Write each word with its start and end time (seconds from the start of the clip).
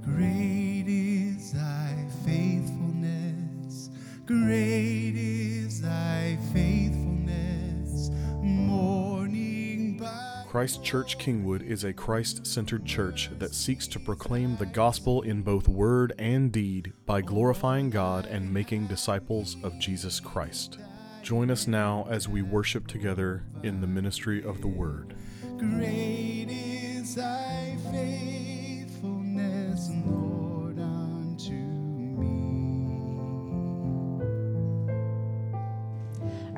Great 0.00 0.84
is 0.88 1.52
thy 1.52 1.94
faithfulness. 2.24 3.90
Great 4.26 5.14
is 5.14 5.80
thy 5.82 6.38
faithfulness. 6.52 8.10
Morning 8.40 9.98
by 9.98 10.44
Christ 10.48 10.82
Church 10.82 11.18
Kingwood 11.18 11.62
is 11.62 11.84
a 11.84 11.92
Christ 11.92 12.46
centered 12.46 12.84
church 12.84 13.30
that 13.38 13.54
seeks 13.54 13.86
to 13.88 14.00
proclaim 14.00 14.56
the 14.56 14.66
gospel 14.66 15.22
in 15.22 15.42
both 15.42 15.68
word 15.68 16.12
and 16.18 16.50
deed 16.50 16.92
by 17.06 17.20
glorifying 17.20 17.90
God 17.90 18.26
and 18.26 18.52
making 18.52 18.86
disciples 18.86 19.56
of 19.62 19.78
Jesus 19.78 20.18
Christ. 20.20 20.78
Join 21.22 21.50
us 21.50 21.68
now 21.68 22.06
as 22.10 22.28
we 22.28 22.42
worship 22.42 22.88
together 22.88 23.44
in 23.62 23.80
the 23.80 23.86
ministry 23.86 24.42
of 24.42 24.60
the 24.60 24.68
word. 24.68 25.14
Great 25.56 26.48
is 26.50 27.14
thy 27.14 27.76
faithfulness, 27.84 28.31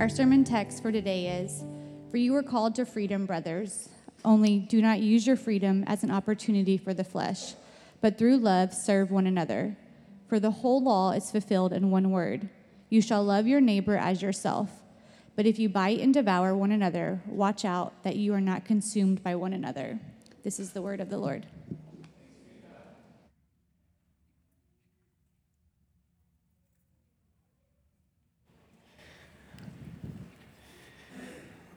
Our 0.04 0.10
sermon 0.10 0.44
text 0.44 0.82
for 0.82 0.92
today 0.92 1.40
is 1.40 1.64
For 2.10 2.18
you 2.18 2.34
were 2.34 2.42
called 2.42 2.74
to 2.74 2.84
freedom, 2.84 3.24
brothers. 3.24 3.88
Only 4.22 4.58
do 4.58 4.82
not 4.82 5.00
use 5.00 5.26
your 5.26 5.34
freedom 5.34 5.82
as 5.86 6.04
an 6.04 6.10
opportunity 6.10 6.76
for 6.76 6.92
the 6.92 7.04
flesh, 7.04 7.54
but 8.02 8.18
through 8.18 8.36
love 8.36 8.74
serve 8.74 9.10
one 9.10 9.26
another. 9.26 9.78
For 10.28 10.38
the 10.38 10.50
whole 10.50 10.82
law 10.82 11.12
is 11.12 11.30
fulfilled 11.30 11.72
in 11.72 11.90
one 11.90 12.10
word 12.10 12.50
You 12.90 13.00
shall 13.00 13.24
love 13.24 13.46
your 13.46 13.62
neighbor 13.62 13.96
as 13.96 14.20
yourself. 14.20 14.68
But 15.36 15.46
if 15.46 15.58
you 15.58 15.70
bite 15.70 16.00
and 16.00 16.12
devour 16.12 16.54
one 16.54 16.70
another, 16.70 17.22
watch 17.26 17.64
out 17.64 18.02
that 18.02 18.16
you 18.16 18.34
are 18.34 18.42
not 18.42 18.66
consumed 18.66 19.22
by 19.22 19.34
one 19.36 19.54
another. 19.54 19.98
This 20.42 20.60
is 20.60 20.72
the 20.74 20.82
word 20.82 21.00
of 21.00 21.08
the 21.08 21.16
Lord. 21.16 21.46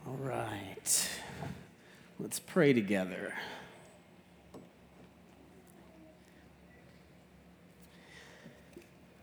All 0.07 0.15
right. 0.25 1.09
Let's 2.27 2.41
pray 2.41 2.73
together. 2.73 3.33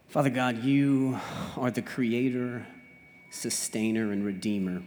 Father 0.08 0.30
God, 0.30 0.64
you 0.64 1.18
are 1.58 1.70
the 1.70 1.82
creator, 1.82 2.66
sustainer, 3.30 4.10
and 4.10 4.24
redeemer. 4.24 4.82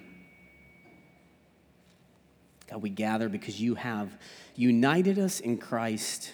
God, 2.67 2.81
we 2.81 2.89
gather 2.89 3.29
because 3.29 3.61
you 3.61 3.75
have 3.75 4.17
united 4.55 5.19
us 5.19 5.39
in 5.39 5.59
Christ. 5.59 6.33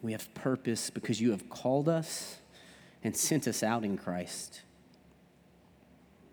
We 0.00 0.12
have 0.12 0.32
purpose 0.32 0.88
because 0.88 1.20
you 1.20 1.32
have 1.32 1.50
called 1.50 1.86
us 1.86 2.38
and 3.04 3.14
sent 3.14 3.46
us 3.46 3.62
out 3.62 3.84
in 3.84 3.98
Christ. 3.98 4.62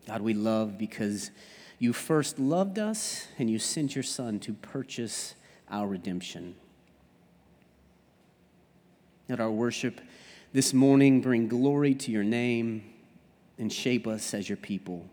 God, 0.08 0.21
we 0.21 0.33
love 0.33 0.77
because 0.77 1.30
you 1.79 1.93
first 1.93 2.39
loved 2.39 2.79
us 2.79 3.27
and 3.38 3.49
you 3.49 3.59
sent 3.59 3.95
your 3.95 4.03
Son 4.03 4.39
to 4.41 4.53
purchase 4.53 5.35
our 5.69 5.88
redemption. 5.88 6.55
Let 9.30 9.39
our 9.39 9.52
worship 9.52 10.02
this 10.53 10.73
morning 10.73 11.21
bring 11.21 11.47
glory 11.47 11.95
to 11.95 12.11
your 12.11 12.23
name 12.23 12.93
and 13.57 13.71
shape 13.71 14.07
us 14.07 14.33
as 14.33 14.49
your 14.49 14.57
people 14.57 15.05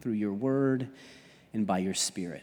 through 0.00 0.12
your 0.12 0.32
word 0.32 0.88
and 1.52 1.66
by 1.66 1.78
your 1.78 1.94
spirit 1.94 2.42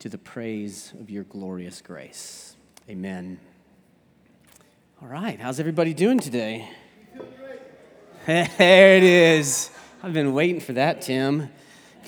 to 0.00 0.08
the 0.08 0.18
praise 0.18 0.92
of 1.00 1.10
your 1.10 1.24
glorious 1.24 1.80
grace. 1.80 2.56
Amen. 2.88 3.38
All 5.02 5.08
right, 5.08 5.38
how's 5.40 5.60
everybody 5.60 5.94
doing 5.94 6.18
today? 6.18 6.68
There 8.26 8.96
it 8.96 9.04
is. 9.04 9.70
I've 10.02 10.12
been 10.12 10.34
waiting 10.34 10.60
for 10.60 10.74
that, 10.74 11.00
Tim. 11.00 11.48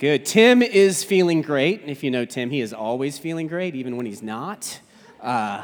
Good. 0.00 0.24
Tim 0.24 0.62
is 0.62 1.04
feeling 1.04 1.42
great. 1.42 1.82
If 1.84 2.02
you 2.02 2.10
know 2.10 2.24
Tim, 2.24 2.48
he 2.48 2.62
is 2.62 2.72
always 2.72 3.18
feeling 3.18 3.48
great, 3.48 3.74
even 3.74 3.98
when 3.98 4.06
he's 4.06 4.22
not. 4.22 4.80
Uh, 5.20 5.62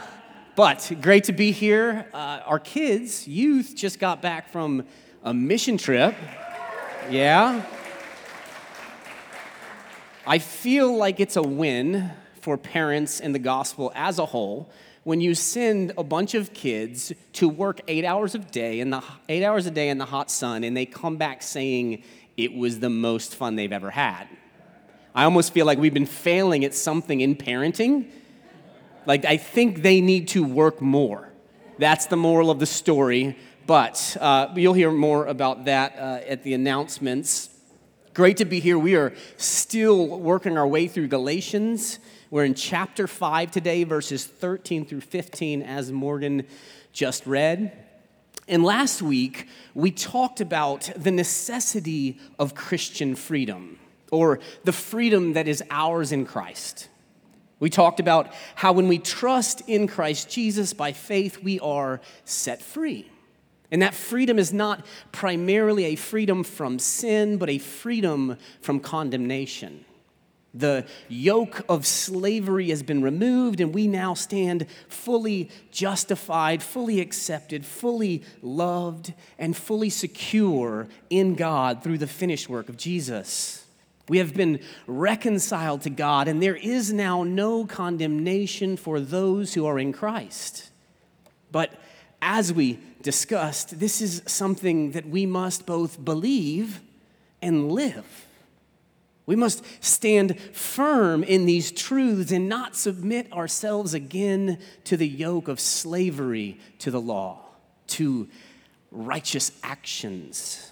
but 0.56 0.92
great 1.00 1.24
to 1.24 1.32
be 1.32 1.52
here. 1.52 2.06
Uh, 2.12 2.40
our 2.44 2.58
kids, 2.58 3.26
youth, 3.26 3.72
just 3.74 3.98
got 3.98 4.20
back 4.20 4.50
from 4.50 4.84
a 5.24 5.32
mission 5.32 5.78
trip. 5.78 6.14
Yeah. 7.08 7.64
I 10.26 10.38
feel 10.38 10.94
like 10.94 11.18
it's 11.18 11.36
a 11.36 11.42
win 11.42 12.10
for 12.42 12.58
parents 12.58 13.20
and 13.20 13.34
the 13.34 13.38
gospel 13.38 13.90
as 13.94 14.18
a 14.18 14.26
whole 14.26 14.70
when 15.04 15.22
you 15.22 15.34
send 15.34 15.92
a 15.96 16.04
bunch 16.04 16.34
of 16.34 16.52
kids 16.52 17.10
to 17.32 17.48
work 17.48 17.80
eight 17.88 18.04
hours 18.04 18.34
a 18.34 18.38
day 18.38 18.80
in 18.80 18.90
the 18.90 19.02
eight 19.30 19.44
hours 19.44 19.64
a 19.64 19.70
day 19.70 19.88
in 19.88 19.96
the 19.96 20.04
hot 20.04 20.30
sun 20.30 20.62
and 20.62 20.76
they 20.76 20.84
come 20.84 21.16
back 21.16 21.42
saying 21.42 22.02
it 22.36 22.54
was 22.54 22.80
the 22.80 22.90
most 22.90 23.34
fun 23.34 23.56
they've 23.56 23.72
ever 23.72 23.90
had. 23.90 24.28
I 25.14 25.24
almost 25.24 25.54
feel 25.54 25.64
like 25.64 25.78
we've 25.78 25.94
been 25.94 26.06
failing 26.06 26.64
at 26.64 26.74
something 26.74 27.20
in 27.20 27.36
parenting. 27.36 28.10
Like 29.06 29.24
I 29.24 29.36
think 29.36 29.82
they 29.82 30.00
need 30.00 30.28
to 30.28 30.44
work 30.44 30.80
more. 30.82 31.32
That's 31.78 32.06
the 32.06 32.16
moral 32.16 32.50
of 32.50 32.58
the 32.58 32.66
story. 32.66 33.36
But 33.66 34.16
uh, 34.20 34.48
you'll 34.54 34.74
hear 34.74 34.92
more 34.92 35.26
about 35.26 35.64
that 35.64 35.96
uh, 35.98 36.20
at 36.26 36.44
the 36.44 36.54
announcements. 36.54 37.50
Great 38.14 38.36
to 38.36 38.44
be 38.44 38.60
here. 38.60 38.78
We 38.78 38.94
are 38.94 39.12
still 39.36 40.06
working 40.06 40.56
our 40.56 40.66
way 40.66 40.86
through 40.86 41.08
Galatians. 41.08 41.98
We're 42.30 42.44
in 42.44 42.54
chapter 42.54 43.06
5 43.06 43.50
today, 43.50 43.84
verses 43.84 44.24
13 44.24 44.86
through 44.86 45.00
15, 45.00 45.62
as 45.62 45.90
Morgan 45.90 46.46
just 46.92 47.26
read. 47.26 47.85
And 48.48 48.62
last 48.64 49.02
week, 49.02 49.48
we 49.74 49.90
talked 49.90 50.40
about 50.40 50.90
the 50.96 51.10
necessity 51.10 52.18
of 52.38 52.54
Christian 52.54 53.16
freedom, 53.16 53.78
or 54.12 54.38
the 54.64 54.72
freedom 54.72 55.32
that 55.32 55.48
is 55.48 55.62
ours 55.70 56.12
in 56.12 56.24
Christ. 56.24 56.88
We 57.58 57.70
talked 57.70 58.00
about 58.00 58.32
how 58.54 58.72
when 58.72 58.86
we 58.86 58.98
trust 58.98 59.62
in 59.66 59.88
Christ 59.88 60.30
Jesus 60.30 60.72
by 60.72 60.92
faith, 60.92 61.42
we 61.42 61.58
are 61.60 62.00
set 62.24 62.62
free. 62.62 63.10
And 63.70 63.82
that 63.82 63.94
freedom 63.94 64.38
is 64.38 64.52
not 64.52 64.86
primarily 65.10 65.86
a 65.86 65.96
freedom 65.96 66.44
from 66.44 66.78
sin, 66.78 67.38
but 67.38 67.50
a 67.50 67.58
freedom 67.58 68.36
from 68.60 68.78
condemnation. 68.78 69.84
The 70.56 70.86
yoke 71.08 71.64
of 71.68 71.86
slavery 71.86 72.70
has 72.70 72.82
been 72.82 73.02
removed, 73.02 73.60
and 73.60 73.74
we 73.74 73.86
now 73.86 74.14
stand 74.14 74.66
fully 74.88 75.50
justified, 75.70 76.62
fully 76.62 77.00
accepted, 77.00 77.66
fully 77.66 78.22
loved, 78.40 79.12
and 79.38 79.56
fully 79.56 79.90
secure 79.90 80.88
in 81.10 81.34
God 81.34 81.82
through 81.82 81.98
the 81.98 82.06
finished 82.06 82.48
work 82.48 82.68
of 82.68 82.76
Jesus. 82.76 83.66
We 84.08 84.18
have 84.18 84.34
been 84.34 84.60
reconciled 84.86 85.82
to 85.82 85.90
God, 85.90 86.28
and 86.28 86.42
there 86.42 86.56
is 86.56 86.92
now 86.92 87.22
no 87.22 87.66
condemnation 87.66 88.76
for 88.76 89.00
those 89.00 89.54
who 89.54 89.66
are 89.66 89.78
in 89.78 89.92
Christ. 89.92 90.70
But 91.50 91.72
as 92.22 92.52
we 92.52 92.78
discussed, 93.02 93.78
this 93.78 94.00
is 94.00 94.22
something 94.26 94.92
that 94.92 95.08
we 95.08 95.26
must 95.26 95.66
both 95.66 96.02
believe 96.04 96.80
and 97.42 97.70
live. 97.70 98.25
We 99.26 99.34
must 99.34 99.64
stand 99.84 100.40
firm 100.40 101.24
in 101.24 101.46
these 101.46 101.72
truths 101.72 102.30
and 102.30 102.48
not 102.48 102.76
submit 102.76 103.32
ourselves 103.32 103.92
again 103.92 104.58
to 104.84 104.96
the 104.96 105.08
yoke 105.08 105.48
of 105.48 105.58
slavery 105.58 106.60
to 106.78 106.92
the 106.92 107.00
law, 107.00 107.40
to 107.88 108.28
righteous 108.92 109.50
actions. 109.64 110.70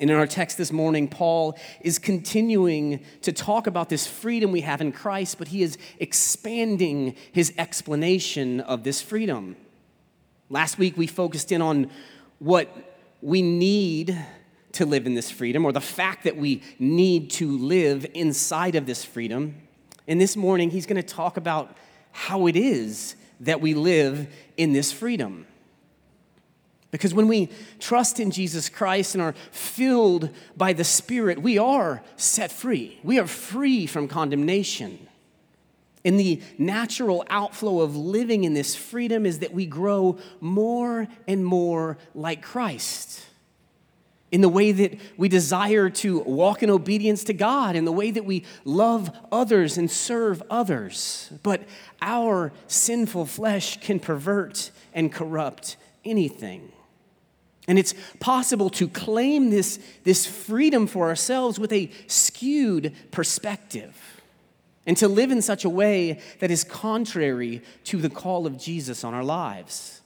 And 0.00 0.10
in 0.10 0.16
our 0.16 0.26
text 0.26 0.58
this 0.58 0.72
morning, 0.72 1.06
Paul 1.06 1.56
is 1.80 2.00
continuing 2.00 3.04
to 3.22 3.32
talk 3.32 3.68
about 3.68 3.88
this 3.88 4.08
freedom 4.08 4.50
we 4.50 4.62
have 4.62 4.80
in 4.80 4.90
Christ, 4.90 5.38
but 5.38 5.48
he 5.48 5.62
is 5.62 5.78
expanding 6.00 7.14
his 7.30 7.52
explanation 7.56 8.60
of 8.60 8.82
this 8.82 9.00
freedom. 9.00 9.54
Last 10.50 10.78
week, 10.78 10.96
we 10.96 11.06
focused 11.06 11.52
in 11.52 11.62
on 11.62 11.90
what 12.40 12.68
we 13.22 13.40
need 13.40 14.18
to 14.74 14.86
live 14.86 15.06
in 15.06 15.14
this 15.14 15.30
freedom, 15.30 15.64
or 15.64 15.72
the 15.72 15.80
fact 15.80 16.24
that 16.24 16.36
we 16.36 16.62
need 16.78 17.30
to 17.30 17.58
live 17.58 18.06
inside 18.14 18.74
of 18.74 18.86
this 18.86 19.04
freedom. 19.04 19.56
And 20.06 20.20
this 20.20 20.36
morning, 20.36 20.70
he's 20.70 20.86
going 20.86 21.00
to 21.00 21.02
talk 21.02 21.36
about 21.36 21.76
how 22.12 22.46
it 22.46 22.56
is 22.56 23.16
that 23.40 23.60
we 23.60 23.74
live 23.74 24.28
in 24.56 24.72
this 24.72 24.92
freedom. 24.92 25.46
Because 26.90 27.12
when 27.12 27.26
we 27.26 27.48
trust 27.80 28.20
in 28.20 28.30
Jesus 28.30 28.68
Christ 28.68 29.16
and 29.16 29.22
are 29.22 29.34
filled 29.50 30.30
by 30.56 30.72
the 30.72 30.84
Spirit, 30.84 31.42
we 31.42 31.58
are 31.58 32.04
set 32.16 32.52
free. 32.52 33.00
We 33.02 33.18
are 33.18 33.26
free 33.26 33.86
from 33.86 34.06
condemnation. 34.06 35.08
And 36.04 36.20
the 36.20 36.40
natural 36.58 37.24
outflow 37.30 37.80
of 37.80 37.96
living 37.96 38.44
in 38.44 38.54
this 38.54 38.76
freedom 38.76 39.26
is 39.26 39.40
that 39.40 39.52
we 39.52 39.66
grow 39.66 40.18
more 40.40 41.08
and 41.26 41.44
more 41.44 41.98
like 42.14 42.42
Christ. 42.42 43.26
In 44.34 44.40
the 44.40 44.48
way 44.48 44.72
that 44.72 44.98
we 45.16 45.28
desire 45.28 45.88
to 45.88 46.18
walk 46.18 46.64
in 46.64 46.68
obedience 46.68 47.22
to 47.22 47.32
God, 47.32 47.76
in 47.76 47.84
the 47.84 47.92
way 47.92 48.10
that 48.10 48.24
we 48.24 48.44
love 48.64 49.16
others 49.30 49.78
and 49.78 49.88
serve 49.88 50.42
others. 50.50 51.30
But 51.44 51.62
our 52.02 52.52
sinful 52.66 53.26
flesh 53.26 53.80
can 53.80 54.00
pervert 54.00 54.72
and 54.92 55.12
corrupt 55.12 55.76
anything. 56.04 56.72
And 57.68 57.78
it's 57.78 57.94
possible 58.18 58.70
to 58.70 58.88
claim 58.88 59.50
this, 59.50 59.78
this 60.02 60.26
freedom 60.26 60.88
for 60.88 61.06
ourselves 61.06 61.60
with 61.60 61.72
a 61.72 61.92
skewed 62.08 62.92
perspective 63.12 64.20
and 64.84 64.96
to 64.96 65.06
live 65.06 65.30
in 65.30 65.42
such 65.42 65.64
a 65.64 65.70
way 65.70 66.18
that 66.40 66.50
is 66.50 66.64
contrary 66.64 67.62
to 67.84 67.98
the 67.98 68.10
call 68.10 68.48
of 68.48 68.58
Jesus 68.58 69.04
on 69.04 69.14
our 69.14 69.22
lives, 69.22 70.00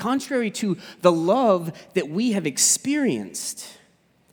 contrary 0.00 0.50
to 0.52 0.76
the 1.02 1.12
love 1.12 1.72
that 1.94 2.08
we 2.08 2.32
have 2.32 2.46
experienced. 2.46 3.68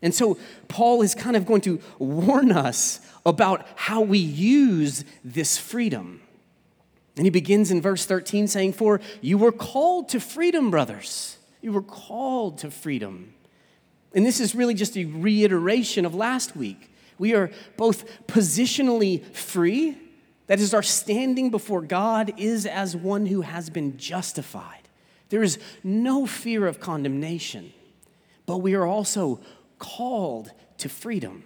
And 0.02 0.14
so, 0.14 0.38
Paul 0.68 1.02
is 1.02 1.14
kind 1.14 1.36
of 1.36 1.46
going 1.46 1.62
to 1.62 1.80
warn 2.00 2.52
us 2.52 3.00
about 3.26 3.68
how 3.76 4.02
we 4.02 4.18
use 4.18 5.04
this 5.24 5.58
freedom. 5.58 6.22
And 7.18 7.26
he 7.26 7.30
begins 7.32 7.72
in 7.72 7.82
verse 7.82 8.06
13 8.06 8.48
saying, 8.48 8.74
For 8.74 9.02
you 9.22 9.38
were 9.38 9.52
called 9.52 10.10
to 10.10 10.20
freedom, 10.20 10.72
brothers. 10.72 11.38
You 11.62 11.74
were 11.74 11.82
called 11.82 12.60
to 12.60 12.72
freedom. 12.72 13.34
And 14.14 14.26
this 14.26 14.40
is 14.40 14.56
really 14.56 14.76
just 14.76 14.96
a 14.98 15.06
reiteration 15.06 16.06
of 16.06 16.16
last 16.16 16.56
week. 16.56 16.92
We 17.18 17.34
are 17.34 17.50
both 17.76 18.06
positionally 18.28 19.24
free, 19.34 19.98
that 20.46 20.60
is, 20.60 20.74
our 20.74 20.84
standing 20.84 21.50
before 21.50 21.82
God 21.82 22.34
is 22.38 22.66
as 22.66 22.96
one 22.96 23.26
who 23.26 23.42
has 23.42 23.70
been 23.70 23.98
justified. 23.98 24.87
There 25.30 25.44
is 25.44 25.60
no 25.84 26.26
fear 26.26 26.68
of 26.68 26.80
condemnation, 26.80 27.74
but 28.46 28.58
we 28.58 28.74
are 28.74 28.86
also 28.86 29.40
called 29.80 30.52
to 30.78 30.90
freedom. 30.90 31.44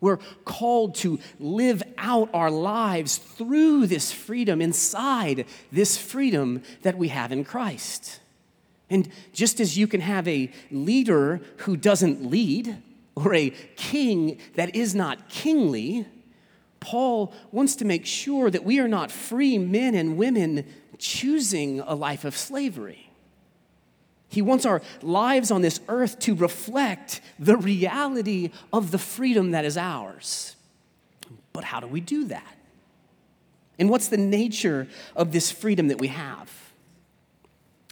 We're 0.00 0.18
called 0.44 0.96
to 0.96 1.20
live 1.38 1.82
out 1.96 2.28
our 2.34 2.50
lives 2.50 3.18
through 3.18 3.86
this 3.86 4.12
freedom, 4.12 4.60
inside 4.60 5.46
this 5.70 5.96
freedom 5.96 6.62
that 6.82 6.98
we 6.98 7.08
have 7.08 7.30
in 7.30 7.44
Christ. 7.44 8.20
And 8.90 9.08
just 9.32 9.60
as 9.60 9.78
you 9.78 9.86
can 9.86 10.00
have 10.00 10.26
a 10.26 10.50
leader 10.70 11.40
who 11.58 11.76
doesn't 11.76 12.28
lead, 12.28 12.82
or 13.14 13.34
a 13.34 13.50
king 13.76 14.38
that 14.54 14.74
is 14.74 14.94
not 14.94 15.28
kingly, 15.28 16.06
Paul 16.80 17.32
wants 17.52 17.76
to 17.76 17.84
make 17.84 18.06
sure 18.06 18.50
that 18.50 18.64
we 18.64 18.80
are 18.80 18.88
not 18.88 19.12
free 19.12 19.56
men 19.56 19.94
and 19.94 20.16
women 20.16 20.66
choosing 21.02 21.80
a 21.80 21.94
life 21.94 22.24
of 22.24 22.36
slavery. 22.36 23.10
He 24.28 24.40
wants 24.40 24.64
our 24.64 24.80
lives 25.02 25.50
on 25.50 25.60
this 25.60 25.80
earth 25.88 26.18
to 26.20 26.34
reflect 26.34 27.20
the 27.38 27.56
reality 27.56 28.50
of 28.72 28.90
the 28.90 28.98
freedom 28.98 29.50
that 29.50 29.64
is 29.64 29.76
ours. 29.76 30.56
But 31.52 31.64
how 31.64 31.80
do 31.80 31.86
we 31.86 32.00
do 32.00 32.24
that? 32.26 32.56
And 33.78 33.90
what's 33.90 34.08
the 34.08 34.16
nature 34.16 34.88
of 35.14 35.32
this 35.32 35.50
freedom 35.50 35.88
that 35.88 35.98
we 35.98 36.08
have? 36.08 36.50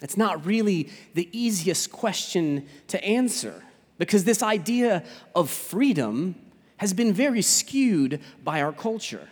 It's 0.01 0.17
not 0.17 0.45
really 0.45 0.89
the 1.13 1.29
easiest 1.31 1.91
question 1.91 2.65
to 2.87 3.03
answer 3.03 3.63
because 3.99 4.23
this 4.23 4.41
idea 4.41 5.03
of 5.35 5.49
freedom 5.49 6.35
has 6.77 6.93
been 6.93 7.13
very 7.13 7.43
skewed 7.43 8.19
by 8.43 8.61
our 8.61 8.71
culture. 8.71 9.27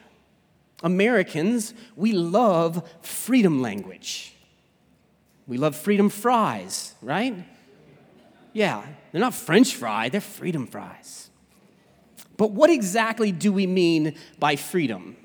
Americans, 0.84 1.74
we 1.96 2.12
love 2.12 2.88
freedom 3.02 3.62
language. 3.62 4.34
We 5.48 5.58
love 5.58 5.76
freedom 5.76 6.10
fries, 6.10 6.94
right? 7.02 7.36
Yeah, 8.54 8.86
they're 9.12 9.22
not 9.22 9.34
French 9.34 9.76
fry, 9.76 10.10
they're 10.10 10.22
freedom 10.22 10.68
fries. 10.68 11.30
But 12.38 12.52
what 12.52 12.70
exactly 12.70 13.32
do 13.32 13.52
we 13.52 13.68
mean 13.68 14.16
by 14.40 14.56
freedom? 14.56 15.18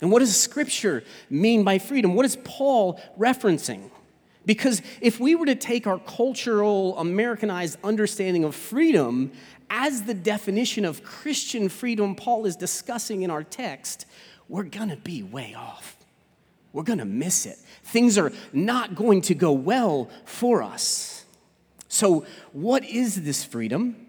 And 0.00 0.10
what 0.10 0.20
does 0.20 0.34
Scripture 0.34 1.04
mean 1.28 1.64
by 1.64 1.78
freedom? 1.78 2.14
What 2.14 2.24
is 2.24 2.36
Paul 2.44 3.00
referencing? 3.18 3.90
Because 4.46 4.80
if 5.02 5.20
we 5.20 5.34
were 5.34 5.46
to 5.46 5.54
take 5.54 5.86
our 5.86 5.98
cultural, 5.98 6.96
Americanized 6.98 7.78
understanding 7.84 8.44
of 8.44 8.54
freedom 8.54 9.32
as 9.70 10.02
the 10.02 10.14
definition 10.14 10.84
of 10.84 11.02
Christian 11.02 11.68
freedom 11.68 12.14
Paul 12.14 12.44
is 12.44 12.56
discussing 12.56 13.22
in 13.22 13.30
our 13.30 13.44
text, 13.44 14.04
we're 14.48 14.64
gonna 14.64 14.96
be 14.96 15.22
way 15.22 15.54
off. 15.54 15.96
We're 16.72 16.82
gonna 16.82 17.04
miss 17.04 17.46
it 17.46 17.58
things 17.90 18.18
are 18.18 18.32
not 18.52 18.94
going 18.94 19.22
to 19.22 19.34
go 19.34 19.52
well 19.52 20.08
for 20.24 20.62
us. 20.62 21.24
So, 21.88 22.24
what 22.52 22.84
is 22.84 23.22
this 23.22 23.44
freedom? 23.44 24.06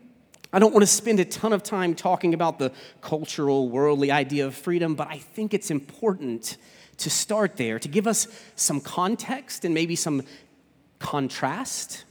I 0.53 0.59
don't 0.59 0.73
want 0.73 0.83
to 0.83 0.87
spend 0.87 1.19
a 1.19 1.25
ton 1.25 1.53
of 1.53 1.63
time 1.63 1.95
talking 1.95 2.33
about 2.33 2.59
the 2.59 2.71
cultural, 2.99 3.69
worldly 3.69 4.11
idea 4.11 4.45
of 4.45 4.55
freedom, 4.55 4.95
but 4.95 5.07
I 5.07 5.17
think 5.17 5.53
it's 5.53 5.71
important 5.71 6.57
to 6.97 7.09
start 7.09 7.55
there, 7.55 7.79
to 7.79 7.87
give 7.87 8.05
us 8.05 8.27
some 8.55 8.81
context 8.81 9.65
and 9.65 9.73
maybe 9.73 9.95
some 9.95 10.23
contrast. 10.99 12.03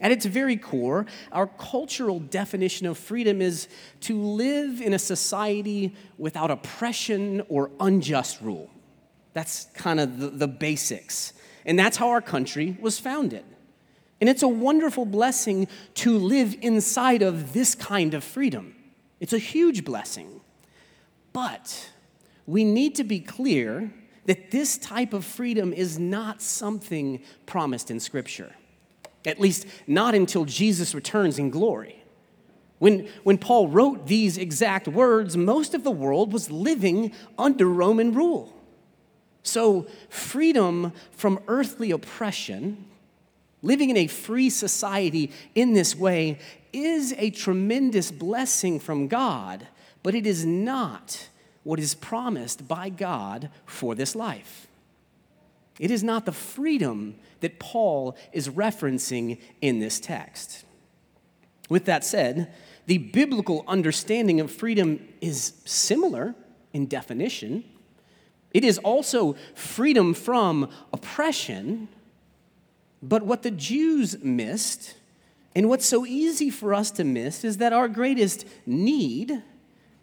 At 0.00 0.12
its 0.12 0.24
very 0.24 0.56
core, 0.56 1.06
our 1.30 1.46
cultural 1.46 2.20
definition 2.20 2.86
of 2.86 2.96
freedom 2.96 3.42
is 3.42 3.68
to 4.02 4.20
live 4.20 4.80
in 4.80 4.94
a 4.94 4.98
society 4.98 5.94
without 6.16 6.50
oppression 6.50 7.42
or 7.48 7.70
unjust 7.80 8.40
rule. 8.40 8.70
That's 9.34 9.66
kind 9.74 10.00
of 10.00 10.18
the, 10.18 10.28
the 10.30 10.48
basics. 10.48 11.34
And 11.66 11.78
that's 11.78 11.96
how 11.96 12.08
our 12.08 12.22
country 12.22 12.76
was 12.80 12.98
founded. 12.98 13.44
And 14.20 14.28
it's 14.28 14.42
a 14.42 14.48
wonderful 14.48 15.04
blessing 15.04 15.68
to 15.94 16.18
live 16.18 16.56
inside 16.60 17.22
of 17.22 17.52
this 17.52 17.74
kind 17.74 18.14
of 18.14 18.24
freedom. 18.24 18.74
It's 19.18 19.32
a 19.32 19.38
huge 19.38 19.84
blessing. 19.84 20.40
But 21.32 21.90
we 22.46 22.64
need 22.64 22.94
to 22.96 23.04
be 23.04 23.20
clear 23.20 23.92
that 24.26 24.50
this 24.50 24.76
type 24.78 25.12
of 25.12 25.24
freedom 25.24 25.72
is 25.72 25.98
not 25.98 26.42
something 26.42 27.22
promised 27.46 27.90
in 27.90 28.00
Scripture, 28.00 28.54
at 29.26 29.40
least 29.40 29.66
not 29.86 30.14
until 30.14 30.44
Jesus 30.44 30.94
returns 30.94 31.38
in 31.38 31.50
glory. 31.50 32.02
When, 32.78 33.08
when 33.24 33.36
Paul 33.36 33.68
wrote 33.68 34.06
these 34.06 34.38
exact 34.38 34.88
words, 34.88 35.36
most 35.36 35.74
of 35.74 35.84
the 35.84 35.90
world 35.90 36.32
was 36.32 36.50
living 36.50 37.12
under 37.38 37.66
Roman 37.66 38.14
rule. 38.14 38.56
So, 39.42 39.86
freedom 40.08 40.92
from 41.12 41.40
earthly 41.46 41.90
oppression, 41.90 42.86
living 43.62 43.90
in 43.90 43.96
a 43.98 44.06
free 44.06 44.48
society 44.48 45.30
in 45.54 45.74
this 45.74 45.94
way, 45.94 46.38
is 46.72 47.14
a 47.18 47.30
tremendous 47.30 48.10
blessing 48.10 48.80
from 48.80 49.08
God, 49.08 49.66
but 50.02 50.14
it 50.14 50.26
is 50.26 50.46
not 50.46 51.28
what 51.62 51.78
is 51.78 51.94
promised 51.94 52.66
by 52.66 52.88
God 52.88 53.50
for 53.66 53.94
this 53.94 54.14
life. 54.14 54.66
It 55.80 55.90
is 55.90 56.04
not 56.04 56.26
the 56.26 56.32
freedom 56.32 57.16
that 57.40 57.58
Paul 57.58 58.14
is 58.32 58.50
referencing 58.50 59.40
in 59.62 59.80
this 59.80 59.98
text. 59.98 60.64
With 61.70 61.86
that 61.86 62.04
said, 62.04 62.52
the 62.86 62.98
biblical 62.98 63.64
understanding 63.66 64.40
of 64.40 64.52
freedom 64.52 65.08
is 65.22 65.54
similar 65.64 66.34
in 66.74 66.86
definition. 66.86 67.64
It 68.52 68.62
is 68.62 68.76
also 68.78 69.36
freedom 69.54 70.12
from 70.12 70.68
oppression. 70.92 71.88
But 73.02 73.22
what 73.22 73.42
the 73.42 73.50
Jews 73.50 74.22
missed, 74.22 74.96
and 75.54 75.70
what's 75.70 75.86
so 75.86 76.04
easy 76.04 76.50
for 76.50 76.74
us 76.74 76.90
to 76.92 77.04
miss, 77.04 77.42
is 77.42 77.56
that 77.56 77.72
our 77.72 77.88
greatest 77.88 78.44
need 78.66 79.42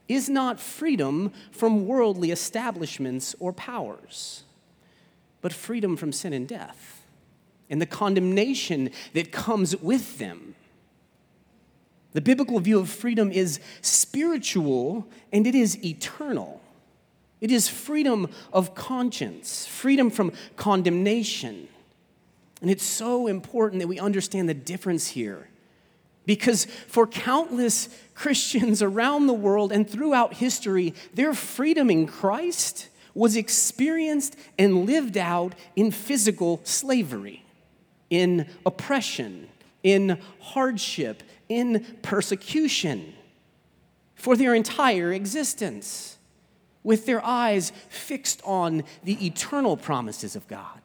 is 0.07 0.27
not 0.27 0.59
freedom 0.59 1.33
from 1.51 1.85
worldly 1.85 2.31
establishments 2.31 3.35
or 3.39 3.53
powers, 3.53 4.43
but 5.41 5.53
freedom 5.53 5.97
from 5.97 6.11
sin 6.11 6.33
and 6.33 6.47
death 6.47 7.03
and 7.69 7.81
the 7.81 7.85
condemnation 7.85 8.89
that 9.13 9.31
comes 9.31 9.75
with 9.77 10.19
them. 10.19 10.55
The 12.13 12.21
biblical 12.21 12.59
view 12.59 12.79
of 12.79 12.89
freedom 12.89 13.31
is 13.31 13.59
spiritual 13.81 15.07
and 15.31 15.45
it 15.45 15.53
is 15.53 15.83
eternal. 15.83 16.61
It 17.41 17.51
is 17.51 17.67
freedom 17.67 18.29
of 18.51 18.73
conscience, 18.73 19.67
freedom 19.67 20.09
from 20.09 20.31
condemnation. 20.55 21.67
And 22.61 22.71
it's 22.71 22.83
so 22.83 23.27
important 23.27 23.81
that 23.81 23.87
we 23.87 23.99
understand 23.99 24.49
the 24.49 24.55
difference 24.55 25.09
here. 25.09 25.49
Because 26.25 26.65
for 26.65 27.05
countless 27.05 27.89
Christians 28.15 28.81
around 28.81 29.27
the 29.27 29.33
world 29.33 29.71
and 29.71 29.87
throughout 29.87 30.33
history, 30.33 30.95
their 31.13 31.33
freedom 31.33 31.89
in 31.89 32.07
Christ 32.07 32.89
was 33.17 33.35
experienced 33.35 34.35
and 34.59 34.85
lived 34.85 35.17
out 35.17 35.55
in 35.75 35.89
physical 35.89 36.61
slavery, 36.63 37.43
in 38.11 38.47
oppression, 38.65 39.49
in 39.81 40.19
hardship, 40.39 41.23
in 41.49 41.83
persecution 42.03 43.13
for 44.13 44.35
their 44.35 44.53
entire 44.53 45.11
existence 45.11 46.17
with 46.83 47.05
their 47.05 47.23
eyes 47.25 47.71
fixed 47.89 48.41
on 48.45 48.83
the 49.03 49.25
eternal 49.25 49.75
promises 49.75 50.35
of 50.35 50.47
God. 50.47 50.79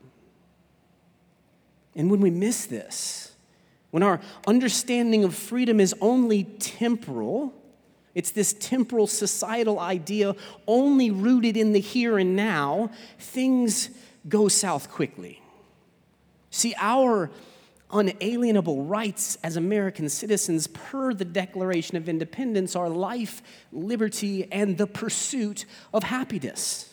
And 1.95 2.11
when 2.11 2.21
we 2.21 2.31
miss 2.31 2.65
this, 2.65 3.33
when 3.91 4.03
our 4.03 4.21
understanding 4.47 5.23
of 5.23 5.35
freedom 5.35 5.79
is 5.79 5.95
only 6.01 6.45
temporal, 6.45 7.53
it's 8.15 8.31
this 8.31 8.53
temporal 8.53 9.07
societal 9.07 9.79
idea 9.79 10.37
only 10.67 11.11
rooted 11.11 11.57
in 11.57 11.73
the 11.73 11.81
here 11.81 12.19
and 12.19 12.37
now, 12.37 12.91
things 13.19 13.91
go 14.29 14.49
south 14.49 14.91
quickly. 14.91 15.43
See, 16.51 16.75
our 16.79 17.31
unalienable 17.91 18.85
rights 18.85 19.37
as 19.43 19.57
American 19.57 20.09
citizens, 20.09 20.67
per 20.67 21.13
the 21.15 21.25
Declaration 21.25 21.97
of 21.97 22.09
Independence, 22.09 22.75
are 22.75 22.89
life, 22.89 23.43
liberty, 23.71 24.51
and 24.51 24.79
the 24.79 24.87
pursuit 24.87 25.65
of 25.93 26.03
happiness. 26.03 26.93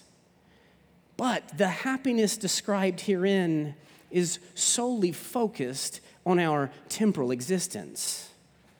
But 1.17 1.57
the 1.57 1.67
happiness 1.67 2.38
described 2.38 3.01
herein 3.01 3.75
is 4.11 4.39
solely 4.55 5.11
focused 5.11 6.01
on 6.25 6.39
our 6.39 6.71
temporal 6.88 7.31
existence, 7.31 8.29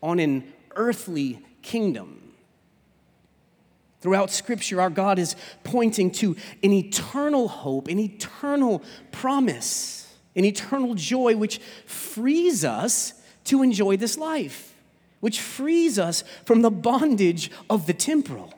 on 0.02 0.20
an 0.20 0.52
earthly 0.76 1.46
kingdom. 1.62 2.29
Throughout 4.02 4.32
Scripture, 4.32 4.80
our 4.80 4.90
God 4.90 5.20
is 5.20 5.36
pointing 5.64 6.12
to 6.12 6.36
an 6.64 6.72
eternal 6.72 7.50
hope, 7.50 7.88
an 7.88 8.00
eternal 8.00 8.82
promise, 9.12 10.14
an 10.36 10.46
eternal 10.46 10.96
joy 10.96 11.36
which 11.36 11.60
frees 11.86 12.64
us 12.64 13.14
to 13.46 13.62
enjoy 13.62 13.98
this 13.98 14.18
life, 14.18 14.74
which 15.20 15.42
frees 15.42 16.00
us 16.00 16.24
from 16.46 16.62
the 16.62 16.72
bondage 16.72 17.52
of 17.70 17.88
the 17.88 17.94
temporal. 17.94 18.54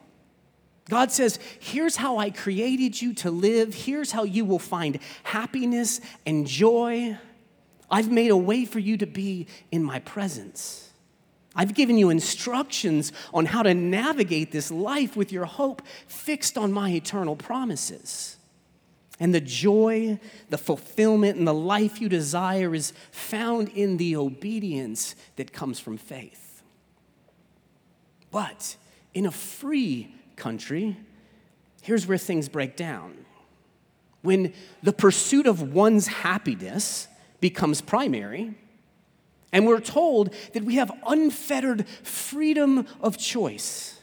God 0.90 1.12
says, 1.12 1.40
Here's 1.60 1.96
how 1.96 2.18
I 2.18 2.30
created 2.30 3.02
you 3.02 3.14
to 3.16 3.32
live. 3.32 3.74
Here's 3.74 4.12
how 4.12 4.24
you 4.24 4.46
will 4.46 4.60
find 4.60 5.00
happiness 5.24 6.02
and 6.26 6.46
joy. 6.46 7.18
I've 7.90 8.12
made 8.12 8.30
a 8.30 8.38
way 8.38 8.66
for 8.66 8.80
you 8.80 8.98
to 8.98 9.08
be 9.08 9.48
in 9.72 9.84
my 9.84 10.00
presence. 10.00 10.91
I've 11.56 11.74
given 11.74 11.98
you 11.98 12.10
instructions 12.10 13.12
on 13.34 13.46
how 13.46 13.64
to 13.64 13.74
navigate 13.74 14.52
this 14.52 14.72
life 14.72 15.18
with 15.18 15.32
your 15.32 15.46
hope 15.46 15.82
fixed 16.08 16.58
on 16.58 16.72
my 16.72 16.92
eternal 16.92 17.36
promises. 17.36 18.38
And 19.20 19.36
the 19.36 19.42
joy, 19.42 20.20
the 20.50 20.58
fulfillment, 20.58 21.38
and 21.38 21.48
the 21.48 21.54
life 21.54 22.02
you 22.02 22.10
desire 22.10 22.74
is 22.74 22.94
found 23.12 23.70
in 23.70 23.98
the 23.98 24.16
obedience 24.16 25.16
that 25.36 25.54
comes 25.54 25.80
from 25.80 25.98
faith. 25.98 26.64
But 28.32 28.78
in 29.14 29.26
a 29.26 29.32
free 29.32 30.16
country, 30.38 30.98
here's 31.82 32.08
where 32.08 32.18
things 32.18 32.50
break 32.50 32.76
down. 32.76 33.26
When 34.22 34.54
the 34.82 34.94
pursuit 34.94 35.46
of 35.46 35.74
one's 35.74 36.08
happiness 36.08 37.08
becomes 37.42 37.82
primary, 37.82 38.56
and 39.52 39.68
we're 39.68 39.82
told 39.82 40.34
that 40.54 40.64
we 40.64 40.76
have 40.76 40.92
unfettered 41.06 41.88
freedom 41.88 42.88
of 43.02 43.18
choice. 43.18 44.00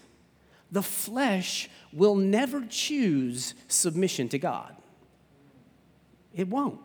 The 0.71 0.83
flesh 0.83 1.71
will 1.93 2.17
never 2.17 2.65
choose 2.69 3.55
submission 3.67 4.29
to 4.31 4.39
God. 4.39 4.77
It 6.35 6.49
won't. 6.49 6.81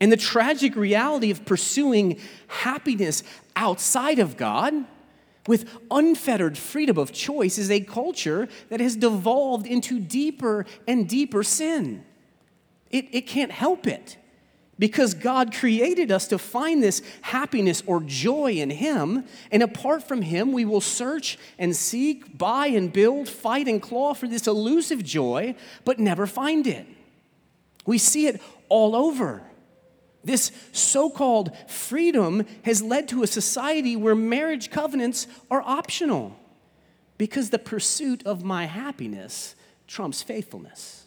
And 0.00 0.10
the 0.10 0.16
tragic 0.16 0.74
reality 0.74 1.30
of 1.30 1.44
pursuing 1.44 2.18
happiness 2.48 3.22
outside 3.54 4.18
of 4.18 4.36
God 4.36 4.74
with 5.46 5.68
unfettered 5.90 6.56
freedom 6.56 6.98
of 6.98 7.12
choice 7.12 7.58
is 7.58 7.70
a 7.70 7.80
culture 7.80 8.48
that 8.68 8.80
has 8.80 8.96
devolved 8.96 9.66
into 9.66 10.00
deeper 10.00 10.64
and 10.88 11.08
deeper 11.08 11.42
sin. 11.42 12.04
It, 12.90 13.06
it 13.12 13.26
can't 13.26 13.52
help 13.52 13.86
it 13.86 14.16
because 14.78 15.14
God 15.14 15.54
created 15.54 16.10
us 16.10 16.26
to 16.28 16.38
find 16.38 16.82
this 16.82 17.02
happiness 17.20 17.82
or 17.86 18.00
joy 18.00 18.52
in 18.52 18.70
Him. 18.70 19.24
And 19.50 19.62
apart 19.62 20.02
from 20.02 20.22
Him, 20.22 20.52
we 20.52 20.64
will 20.64 20.80
search 20.80 21.38
and 21.58 21.76
seek, 21.76 22.36
buy 22.36 22.68
and 22.68 22.92
build, 22.92 23.28
fight 23.28 23.68
and 23.68 23.80
claw 23.80 24.14
for 24.14 24.26
this 24.26 24.46
elusive 24.46 25.04
joy, 25.04 25.54
but 25.84 25.98
never 25.98 26.26
find 26.26 26.66
it. 26.66 26.86
We 27.84 27.98
see 27.98 28.26
it 28.26 28.40
all 28.68 28.96
over. 28.96 29.42
This 30.24 30.52
so 30.72 31.10
called 31.10 31.56
freedom 31.68 32.46
has 32.64 32.80
led 32.82 33.08
to 33.08 33.22
a 33.22 33.26
society 33.26 33.96
where 33.96 34.14
marriage 34.14 34.70
covenants 34.70 35.26
are 35.50 35.62
optional 35.62 36.36
because 37.18 37.50
the 37.50 37.58
pursuit 37.58 38.24
of 38.24 38.44
my 38.44 38.66
happiness 38.66 39.54
trumps 39.86 40.22
faithfulness. 40.22 41.04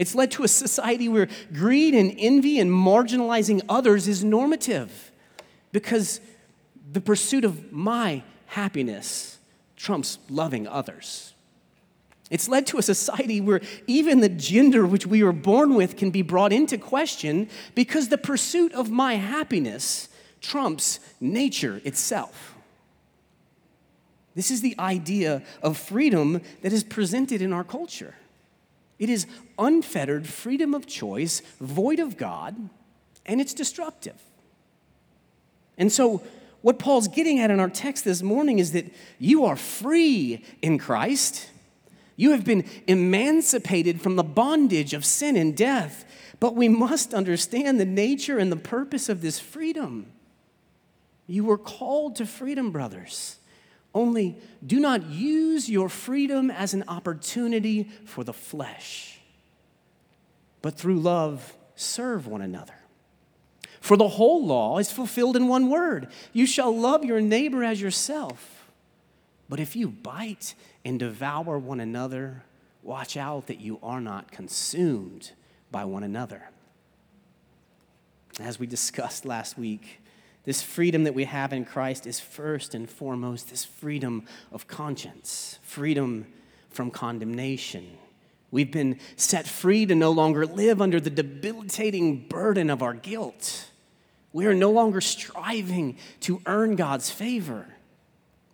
It's 0.00 0.14
led 0.14 0.30
to 0.30 0.44
a 0.44 0.48
society 0.48 1.10
where 1.10 1.28
greed 1.52 1.94
and 1.94 2.14
envy 2.16 2.58
and 2.58 2.70
marginalizing 2.70 3.60
others 3.68 4.08
is 4.08 4.24
normative 4.24 5.12
because 5.72 6.22
the 6.90 7.02
pursuit 7.02 7.44
of 7.44 7.70
my 7.70 8.22
happiness 8.46 9.38
trumps 9.76 10.18
loving 10.30 10.66
others. 10.66 11.34
It's 12.30 12.48
led 12.48 12.66
to 12.68 12.78
a 12.78 12.82
society 12.82 13.42
where 13.42 13.60
even 13.86 14.20
the 14.20 14.30
gender 14.30 14.86
which 14.86 15.06
we 15.06 15.22
were 15.22 15.32
born 15.32 15.74
with 15.74 15.98
can 15.98 16.10
be 16.10 16.22
brought 16.22 16.54
into 16.54 16.78
question 16.78 17.50
because 17.74 18.08
the 18.08 18.16
pursuit 18.16 18.72
of 18.72 18.90
my 18.90 19.16
happiness 19.16 20.08
trumps 20.40 20.98
nature 21.20 21.82
itself. 21.84 22.54
This 24.34 24.50
is 24.50 24.62
the 24.62 24.76
idea 24.78 25.42
of 25.62 25.76
freedom 25.76 26.40
that 26.62 26.72
is 26.72 26.84
presented 26.84 27.42
in 27.42 27.52
our 27.52 27.64
culture. 27.64 28.14
It 29.00 29.08
is 29.08 29.26
unfettered 29.58 30.28
freedom 30.28 30.74
of 30.74 30.86
choice, 30.86 31.40
void 31.58 31.98
of 31.98 32.16
God, 32.16 32.54
and 33.26 33.40
it's 33.40 33.54
destructive. 33.54 34.20
And 35.78 35.90
so, 35.90 36.22
what 36.60 36.78
Paul's 36.78 37.08
getting 37.08 37.40
at 37.40 37.50
in 37.50 37.58
our 37.58 37.70
text 37.70 38.04
this 38.04 38.22
morning 38.22 38.58
is 38.58 38.72
that 38.72 38.84
you 39.18 39.46
are 39.46 39.56
free 39.56 40.44
in 40.60 40.76
Christ. 40.78 41.48
You 42.16 42.32
have 42.32 42.44
been 42.44 42.66
emancipated 42.86 44.02
from 44.02 44.16
the 44.16 44.22
bondage 44.22 44.92
of 44.92 45.06
sin 45.06 45.36
and 45.36 45.56
death, 45.56 46.04
but 46.38 46.54
we 46.54 46.68
must 46.68 47.14
understand 47.14 47.80
the 47.80 47.86
nature 47.86 48.36
and 48.36 48.52
the 48.52 48.56
purpose 48.56 49.08
of 49.08 49.22
this 49.22 49.40
freedom. 49.40 50.12
You 51.26 51.44
were 51.44 51.56
called 51.56 52.16
to 52.16 52.26
freedom, 52.26 52.70
brothers. 52.72 53.38
Only 53.94 54.36
do 54.64 54.78
not 54.78 55.06
use 55.06 55.68
your 55.68 55.88
freedom 55.88 56.50
as 56.50 56.74
an 56.74 56.84
opportunity 56.86 57.88
for 58.04 58.22
the 58.22 58.32
flesh, 58.32 59.20
but 60.62 60.76
through 60.76 61.00
love, 61.00 61.54
serve 61.74 62.26
one 62.26 62.42
another. 62.42 62.74
For 63.80 63.96
the 63.96 64.08
whole 64.08 64.44
law 64.44 64.78
is 64.78 64.92
fulfilled 64.92 65.36
in 65.36 65.48
one 65.48 65.70
word 65.70 66.08
you 66.32 66.46
shall 66.46 66.76
love 66.76 67.04
your 67.04 67.20
neighbor 67.20 67.64
as 67.64 67.80
yourself. 67.80 68.70
But 69.48 69.58
if 69.58 69.74
you 69.74 69.88
bite 69.88 70.54
and 70.84 70.98
devour 70.98 71.58
one 71.58 71.80
another, 71.80 72.44
watch 72.82 73.16
out 73.16 73.48
that 73.48 73.60
you 73.60 73.80
are 73.82 74.00
not 74.00 74.30
consumed 74.30 75.32
by 75.72 75.84
one 75.84 76.04
another. 76.04 76.50
As 78.38 78.60
we 78.60 78.66
discussed 78.66 79.24
last 79.24 79.58
week, 79.58 79.99
this 80.50 80.62
freedom 80.62 81.04
that 81.04 81.14
we 81.14 81.22
have 81.22 81.52
in 81.52 81.64
Christ 81.64 82.08
is 82.08 82.18
first 82.18 82.74
and 82.74 82.90
foremost 82.90 83.50
this 83.50 83.64
freedom 83.64 84.26
of 84.50 84.66
conscience, 84.66 85.60
freedom 85.62 86.26
from 86.70 86.90
condemnation. 86.90 87.86
We've 88.50 88.72
been 88.72 88.98
set 89.14 89.46
free 89.46 89.86
to 89.86 89.94
no 89.94 90.10
longer 90.10 90.44
live 90.44 90.82
under 90.82 90.98
the 90.98 91.08
debilitating 91.08 92.26
burden 92.26 92.68
of 92.68 92.82
our 92.82 92.94
guilt. 92.94 93.70
We 94.32 94.44
are 94.46 94.54
no 94.54 94.72
longer 94.72 95.00
striving 95.00 95.96
to 96.22 96.42
earn 96.46 96.74
God's 96.74 97.12
favor. 97.12 97.68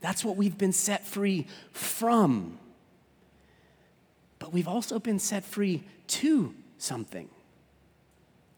That's 0.03 0.23
what 0.23 0.37
we've 0.37 0.59
been 0.59 0.75
set 0.75 1.07
free 1.07 1.47
from. 1.73 2.59
But 4.39 4.53
we've 4.53 4.69
also 4.69 4.99
been 4.99 5.19
set 5.19 5.47
free 5.47 5.83
to 6.09 6.55
something. 6.77 7.31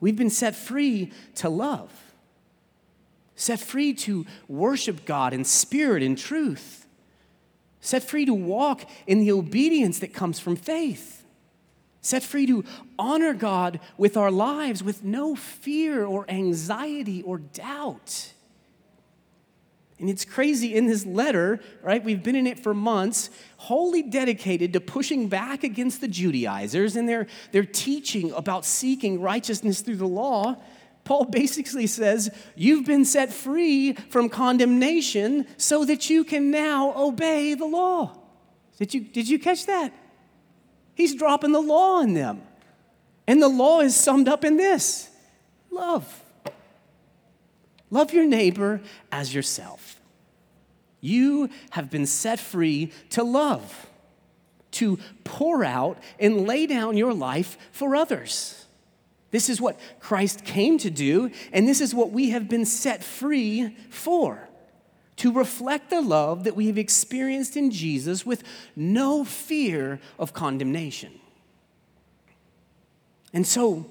We've 0.01 0.17
been 0.17 0.29
set 0.29 0.57
free 0.57 1.13
to 1.37 1.49
love 1.49 2.08
set 3.39 3.61
free 3.61 3.95
to 3.95 4.27
worship 4.49 5.05
God 5.07 5.33
in 5.33 5.45
spirit 5.45 6.03
and 6.03 6.19
truth, 6.19 6.87
set 7.81 8.03
free 8.03 8.25
to 8.25 8.35
walk 8.35 8.85
in 9.07 9.21
the 9.21 9.31
obedience 9.31 10.01
that 10.01 10.13
comes 10.13 10.41
from 10.41 10.57
faith, 10.57 11.25
set 12.03 12.25
free 12.25 12.47
to 12.47 12.65
honor 12.99 13.33
God 13.33 13.79
with 13.97 14.17
our 14.17 14.33
lives 14.33 14.83
with 14.83 15.05
no 15.05 15.37
fear 15.37 16.05
or 16.05 16.29
anxiety 16.29 17.23
or 17.23 17.39
doubt. 17.39 18.33
And 20.01 20.11
it's 20.11 20.25
crazy 20.25 20.75
in 20.75 20.87
this 20.87 21.07
letter, 21.07 21.61
right? 21.83 22.03
We've 22.03 22.23
been 22.23 22.37
in 22.37 22.47
it 22.47 22.59
for 22.59 22.75
months, 22.75 23.31
wholly 23.57 24.03
dedicated 24.03 24.73
to 24.73 24.81
pushing 24.81 25.29
back 25.29 25.63
against 25.63 26.01
the 26.01 26.09
Judaizers 26.09 26.97
and 26.97 27.09
their, 27.09 27.29
their 27.53 27.65
teaching 27.65 28.33
about 28.33 28.65
seeking 28.65 29.21
righteousness 29.21 29.81
through 29.81 29.97
the 29.97 30.09
law. 30.09 30.57
Paul 31.09 31.25
basically 31.25 31.87
says, 31.87 32.31
You've 32.55 32.85
been 32.85 33.07
set 33.07 33.33
free 33.33 33.95
from 33.95 34.29
condemnation 34.29 35.47
so 35.57 35.87
that 35.87 36.11
you 36.11 36.23
can 36.23 36.51
now 36.51 36.93
obey 36.95 37.55
the 37.55 37.65
law. 37.65 38.15
Did 38.77 38.93
you, 38.93 39.01
did 39.01 39.27
you 39.27 39.39
catch 39.39 39.65
that? 39.65 39.91
He's 40.95 41.15
dropping 41.15 41.53
the 41.53 41.63
law 41.63 42.01
on 42.01 42.13
them. 42.13 42.43
And 43.27 43.41
the 43.41 43.49
law 43.49 43.81
is 43.81 43.97
summed 43.97 44.29
up 44.29 44.45
in 44.45 44.59
this 44.59 45.09
love. 45.71 46.23
Love 47.91 48.13
your 48.13 48.27
neighbor 48.27 48.83
as 49.11 49.35
yourself. 49.35 50.03
You 51.01 51.49
have 51.71 51.89
been 51.89 52.05
set 52.05 52.39
free 52.39 52.93
to 53.11 53.23
love, 53.23 53.87
to 54.73 54.99
pour 55.25 55.65
out 55.65 55.97
and 56.21 56.47
lay 56.47 56.67
down 56.67 56.99
your 56.99 57.15
life 57.15 57.57
for 57.73 57.97
others. 57.97 58.67
This 59.31 59.49
is 59.49 59.61
what 59.61 59.79
Christ 60.01 60.45
came 60.45 60.79
to 60.79 60.91
do, 60.91 61.31
and 61.53 61.69
this 61.69 61.81
is 61.81 61.95
what 61.95 62.13
we 62.13 62.31
have 62.31 62.49
been 62.49 62.65
set 62.65 63.05
free 63.05 63.77
for 63.91 64.49
to 65.17 65.33
reflect 65.33 65.91
the 65.91 66.01
love 66.01 66.45
that 66.45 66.57
we 66.57 66.69
have 66.69 66.79
experienced 66.79 67.57
in 67.57 67.71
Jesus 67.71 68.25
with 68.25 68.43
no 68.77 69.25
fear 69.25 70.01
of 70.19 70.33
condemnation. 70.33 71.13
And 73.33 73.47
so, 73.47 73.87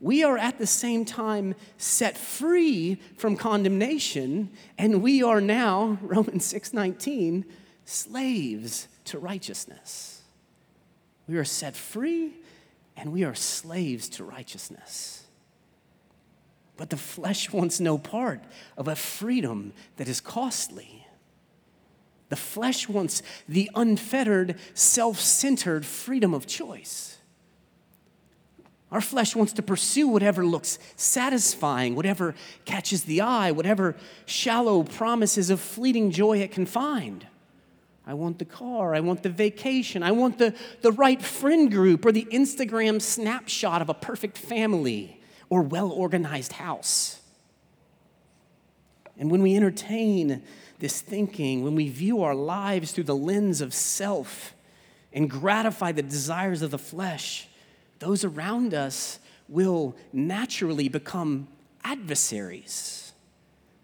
we 0.00 0.22
are 0.22 0.36
at 0.36 0.58
the 0.58 0.66
same 0.66 1.04
time 1.04 1.54
set 1.78 2.18
free 2.18 3.00
from 3.16 3.34
condemnation 3.36 4.50
and 4.76 5.02
we 5.02 5.22
are 5.22 5.40
now 5.40 5.98
Romans 6.02 6.52
6:19 6.52 7.44
slaves 7.84 8.88
to 9.06 9.18
righteousness. 9.18 10.22
We 11.26 11.36
are 11.38 11.44
set 11.44 11.74
free 11.74 12.34
and 12.96 13.12
we 13.12 13.24
are 13.24 13.34
slaves 13.34 14.08
to 14.10 14.24
righteousness. 14.24 15.24
But 16.76 16.90
the 16.90 16.96
flesh 16.96 17.52
wants 17.52 17.80
no 17.80 17.98
part 17.98 18.42
of 18.76 18.88
a 18.88 18.96
freedom 18.96 19.72
that 19.96 20.08
is 20.08 20.20
costly. 20.20 21.06
The 22.28 22.36
flesh 22.36 22.88
wants 22.88 23.22
the 23.48 23.70
unfettered, 23.74 24.56
self 24.74 25.20
centered 25.20 25.86
freedom 25.86 26.34
of 26.34 26.46
choice. 26.46 27.18
Our 28.90 29.00
flesh 29.00 29.34
wants 29.34 29.52
to 29.54 29.62
pursue 29.62 30.08
whatever 30.08 30.46
looks 30.46 30.78
satisfying, 30.94 31.96
whatever 31.96 32.34
catches 32.64 33.04
the 33.04 33.20
eye, 33.20 33.50
whatever 33.50 33.96
shallow 34.26 34.84
promises 34.84 35.50
of 35.50 35.60
fleeting 35.60 36.12
joy 36.12 36.38
it 36.38 36.52
can 36.52 36.66
find. 36.66 37.26
I 38.06 38.14
want 38.14 38.38
the 38.38 38.44
car, 38.44 38.94
I 38.94 39.00
want 39.00 39.22
the 39.24 39.28
vacation, 39.28 40.02
I 40.02 40.12
want 40.12 40.38
the, 40.38 40.54
the 40.80 40.92
right 40.92 41.20
friend 41.20 41.70
group 41.70 42.04
or 42.04 42.12
the 42.12 42.26
Instagram 42.30 43.02
snapshot 43.02 43.82
of 43.82 43.88
a 43.88 43.94
perfect 43.94 44.38
family 44.38 45.20
or 45.50 45.62
well 45.62 45.90
organized 45.90 46.52
house. 46.52 47.20
And 49.18 49.30
when 49.30 49.42
we 49.42 49.56
entertain 49.56 50.42
this 50.78 51.00
thinking, 51.00 51.64
when 51.64 51.74
we 51.74 51.88
view 51.88 52.22
our 52.22 52.34
lives 52.34 52.92
through 52.92 53.04
the 53.04 53.16
lens 53.16 53.60
of 53.60 53.74
self 53.74 54.54
and 55.12 55.28
gratify 55.28 55.92
the 55.92 56.02
desires 56.02 56.62
of 56.62 56.70
the 56.70 56.78
flesh, 56.78 57.48
those 57.98 58.24
around 58.24 58.74
us 58.74 59.18
will 59.48 59.96
naturally 60.12 60.88
become 60.88 61.48
adversaries. 61.82 63.12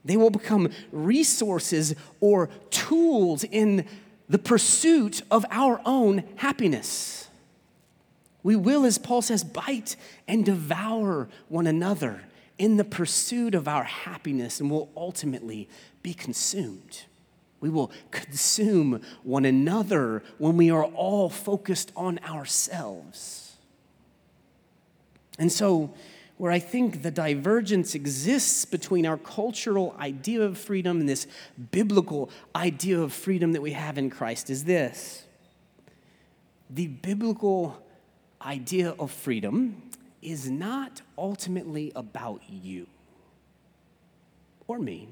They 0.04 0.16
will 0.16 0.30
become 0.30 0.70
resources 0.90 1.94
or 2.20 2.48
tools 2.70 3.44
in 3.44 3.86
the 4.32 4.38
pursuit 4.38 5.20
of 5.30 5.44
our 5.50 5.78
own 5.84 6.24
happiness. 6.36 7.28
We 8.42 8.56
will, 8.56 8.86
as 8.86 8.96
Paul 8.96 9.20
says, 9.20 9.44
bite 9.44 9.94
and 10.26 10.42
devour 10.42 11.28
one 11.48 11.66
another 11.66 12.22
in 12.56 12.78
the 12.78 12.84
pursuit 12.84 13.54
of 13.54 13.68
our 13.68 13.84
happiness 13.84 14.58
and 14.58 14.70
will 14.70 14.90
ultimately 14.96 15.68
be 16.02 16.14
consumed. 16.14 17.02
We 17.60 17.68
will 17.68 17.92
consume 18.10 19.02
one 19.22 19.44
another 19.44 20.22
when 20.38 20.56
we 20.56 20.70
are 20.70 20.84
all 20.84 21.28
focused 21.28 21.92
on 21.94 22.18
ourselves. 22.20 23.56
And 25.38 25.52
so, 25.52 25.92
where 26.42 26.50
I 26.50 26.58
think 26.58 27.02
the 27.02 27.12
divergence 27.12 27.94
exists 27.94 28.64
between 28.64 29.06
our 29.06 29.16
cultural 29.16 29.94
idea 30.00 30.42
of 30.42 30.58
freedom 30.58 30.98
and 30.98 31.08
this 31.08 31.28
biblical 31.70 32.30
idea 32.56 32.98
of 33.00 33.12
freedom 33.12 33.52
that 33.52 33.62
we 33.62 33.74
have 33.74 33.96
in 33.96 34.10
Christ 34.10 34.50
is 34.50 34.64
this 34.64 35.24
the 36.68 36.88
biblical 36.88 37.80
idea 38.44 38.92
of 38.98 39.12
freedom 39.12 39.82
is 40.20 40.50
not 40.50 41.00
ultimately 41.16 41.92
about 41.94 42.42
you 42.48 42.88
or 44.66 44.80
me. 44.80 45.10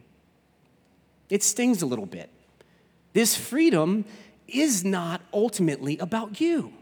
It 1.28 1.44
stings 1.44 1.80
a 1.80 1.86
little 1.86 2.06
bit. 2.06 2.28
This 3.12 3.36
freedom 3.36 4.04
is 4.48 4.84
not 4.84 5.20
ultimately 5.32 5.96
about 5.98 6.40
you. 6.40 6.72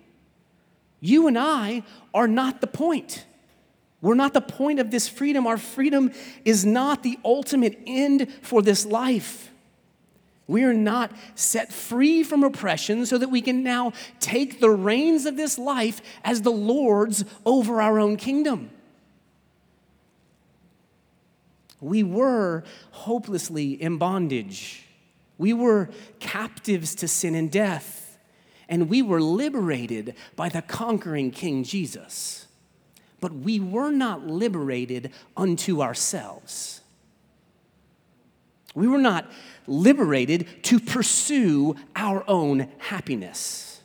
You 1.01 1.27
and 1.27 1.39
I 1.39 1.83
are 2.15 2.27
not 2.27 2.63
the 2.63 2.67
point. 2.67 3.27
We're 4.01 4.15
not 4.15 4.33
the 4.33 4.41
point 4.41 4.79
of 4.79 4.91
this 4.91 5.09
freedom. 5.09 5.47
Our 5.47 5.59
freedom 5.59 6.13
is 6.45 6.65
not 6.65 7.03
the 7.03 7.19
ultimate 7.25 7.79
end 7.87 8.33
for 8.43 8.63
this 8.63 8.87
life. 8.87 9.51
We 10.47 10.65
are 10.65 10.75
not 10.75 11.13
set 11.35 11.73
free 11.73 12.23
from 12.23 12.43
oppression 12.43 13.05
so 13.07 13.19
that 13.19 13.29
we 13.29 13.43
can 13.43 13.63
now 13.63 13.93
take 14.19 14.61
the 14.61 14.71
reins 14.71 15.27
of 15.27 15.37
this 15.37 15.59
life 15.59 16.01
as 16.25 16.43
the 16.43 16.53
Lord's 16.53 17.25
over 17.45 17.83
our 17.83 17.99
own 17.99 18.17
kingdom. 18.17 18.71
We 21.81 22.03
were 22.03 22.65
hopelessly 22.93 23.73
in 23.73 23.99
bondage. 23.99 24.87
We 25.37 25.53
were 25.53 25.91
captives 26.19 26.95
to 26.97 27.09
sin 27.09 27.35
and 27.35 27.51
death, 27.51 28.19
and 28.69 28.89
we 28.89 29.03
were 29.03 29.21
liberated 29.21 30.15
by 30.35 30.49
the 30.49 30.63
conquering 30.63 31.31
King 31.31 31.63
Jesus 31.63 32.48
but 33.21 33.33
we 33.33 33.61
were 33.61 33.91
not 33.91 34.27
liberated 34.27 35.11
unto 35.37 35.83
ourselves. 35.83 36.81
We 38.75 38.87
were 38.87 38.99
not 38.99 39.31
liberated 39.67 40.47
to 40.65 40.79
pursue 40.79 41.77
our 41.97 42.23
own 42.29 42.69
happiness. 42.79 43.81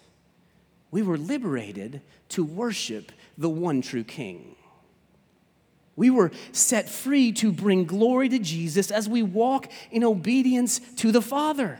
We 0.92 1.02
were 1.02 1.18
liberated 1.18 2.02
to 2.30 2.44
worship 2.44 3.12
the 3.38 3.50
one 3.50 3.82
true 3.82 4.04
King. 4.04 4.56
We 5.96 6.10
were 6.10 6.32
set 6.52 6.90
free 6.90 7.32
to 7.34 7.52
bring 7.52 7.86
glory 7.86 8.30
to 8.30 8.40
Jesus 8.40 8.92
as 8.92 9.08
we 9.08 9.24
walk 9.24 9.72
in 9.92 10.04
obedience 10.04 10.80
to 10.98 11.12
the 11.12 11.22
Father. 11.22 11.80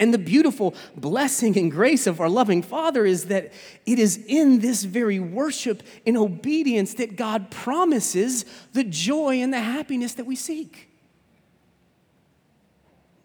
And 0.00 0.12
the 0.12 0.18
beautiful 0.18 0.74
blessing 0.96 1.56
and 1.56 1.70
grace 1.70 2.06
of 2.06 2.20
our 2.20 2.28
loving 2.28 2.62
Father 2.62 3.06
is 3.06 3.26
that 3.26 3.52
it 3.86 3.98
is 3.98 4.24
in 4.26 4.58
this 4.58 4.84
very 4.84 5.20
worship 5.20 5.82
and 6.04 6.16
obedience 6.16 6.94
that 6.94 7.16
God 7.16 7.50
promises 7.50 8.44
the 8.72 8.84
joy 8.84 9.36
and 9.36 9.52
the 9.52 9.60
happiness 9.60 10.14
that 10.14 10.26
we 10.26 10.34
seek. 10.34 10.88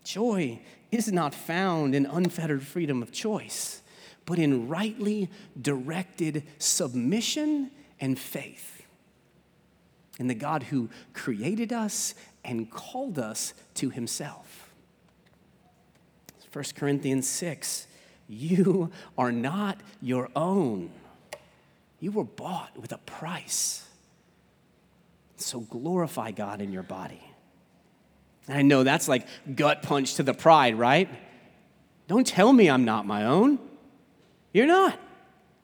Joy 0.04 0.60
is 0.92 1.12
not 1.12 1.34
found 1.34 1.96
in 1.96 2.06
unfettered 2.06 2.64
freedom 2.64 3.02
of 3.02 3.12
choice, 3.12 3.82
but 4.26 4.40
in 4.40 4.68
rightly 4.68 5.30
directed 5.60 6.44
submission 6.60 7.72
and 8.00 8.18
faith 8.18 8.84
in 10.20 10.28
the 10.28 10.36
God 10.36 10.64
who 10.64 10.90
created 11.14 11.72
us 11.72 12.14
and 12.44 12.70
called 12.70 13.18
us 13.18 13.54
to 13.76 13.90
himself. 13.90 14.59
1 16.52 16.66
Corinthians 16.76 17.28
6 17.28 17.88
You 18.28 18.92
are 19.18 19.32
not 19.32 19.80
your 20.02 20.30
own, 20.36 20.92
you 22.00 22.12
were 22.12 22.24
bought 22.24 22.78
with 22.78 22.92
a 22.92 23.00
price. 23.00 23.86
So 25.38 25.62
glorify 25.62 26.32
God 26.32 26.60
in 26.62 26.74
your 26.74 26.84
body. 26.84 27.22
I 28.50 28.62
know 28.62 28.84
that's 28.84 29.08
like 29.08 29.26
gut 29.56 29.84
punch 29.84 30.16
to 30.16 30.24
the 30.24 30.34
pride, 30.34 30.76
right? 30.76 31.08
Don't 32.08 32.26
tell 32.28 32.52
me 32.52 32.70
I'm 32.70 32.84
not 32.84 33.06
my 33.06 33.26
own. 33.26 33.60
You're 34.52 34.68
not. 34.68 35.00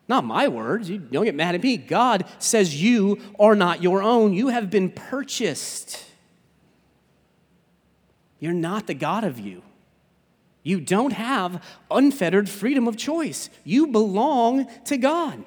Not 0.08 0.24
my 0.24 0.48
words. 0.48 0.90
You 0.90 1.00
don't 1.00 1.26
get 1.26 1.34
mad 1.34 1.56
at 1.56 1.64
me. 1.64 1.78
God 1.78 2.26
says 2.38 2.80
you 2.82 3.20
are 3.40 3.56
not 3.56 3.82
your 3.82 4.04
own. 4.04 4.34
You 4.34 4.50
have 4.50 4.70
been 4.70 4.92
purchased. 4.92 6.06
You're 8.40 8.54
not 8.54 8.86
the 8.86 8.94
God 8.94 9.24
of 9.24 9.40
you. 9.40 9.64
You 10.66 10.82
don't 10.82 11.14
have 11.14 11.64
unfettered 11.92 12.50
freedom 12.50 12.88
of 12.88 12.98
choice. 12.98 13.52
You 13.64 13.86
belong 13.86 14.68
to 14.86 14.98
God. 14.98 15.44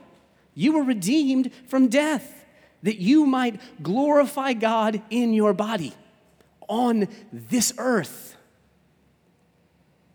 You 0.54 0.74
were 0.74 0.84
redeemed 0.84 1.50
from 1.66 1.88
death 1.88 2.44
that 2.84 2.98
you 2.98 3.26
might 3.26 3.60
glorify 3.82 4.52
God 4.52 5.02
in 5.10 5.32
your 5.34 5.52
body 5.52 5.92
on 6.68 7.08
this 7.32 7.74
earth. 7.78 8.36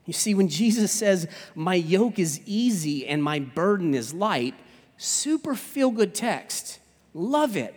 You 0.05 0.13
see, 0.13 0.33
when 0.33 0.47
Jesus 0.47 0.93
says, 0.93 1.27
My 1.53 1.75
yoke 1.75 2.17
is 2.17 2.39
easy 2.45 3.05
and 3.05 3.21
my 3.21 3.39
burden 3.39 3.93
is 3.93 4.13
light, 4.13 4.55
super 4.95 5.53
feel 5.53 5.91
good 5.91 6.15
text. 6.15 6.79
Love 7.13 7.57
it. 7.57 7.75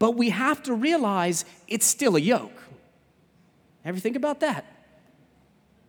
But 0.00 0.16
we 0.16 0.30
have 0.30 0.64
to 0.64 0.74
realize 0.74 1.44
it's 1.68 1.86
still 1.86 2.16
a 2.16 2.20
yoke. 2.20 2.64
Ever 3.84 4.00
think 4.00 4.16
about 4.16 4.40
that? 4.40 4.64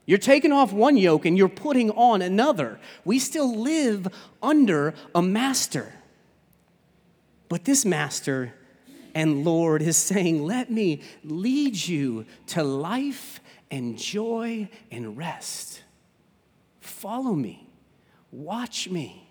You're 0.10 0.18
taking 0.18 0.52
off 0.52 0.74
one 0.74 0.98
yoke 0.98 1.28
and 1.28 1.38
you're 1.38 1.48
putting 1.48 1.92
on 1.92 2.24
another. 2.24 2.80
We 3.06 3.20
still 3.20 3.56
live 3.56 4.08
under 4.42 4.96
a 5.14 5.22
master. 5.22 5.94
But 7.48 7.64
this 7.64 7.86
master 7.86 8.56
and 9.14 9.46
Lord 9.46 9.84
is 9.84 9.98
saying, 9.98 10.44
Let 10.44 10.72
me 10.72 11.04
lead 11.24 11.76
you 11.76 12.26
to 12.48 12.64
life 12.64 13.40
and 13.70 14.00
joy 14.00 14.70
and 14.90 15.16
rest. 15.16 15.84
Follow 16.82 17.36
me, 17.36 17.70
watch 18.32 18.90
me, 18.90 19.30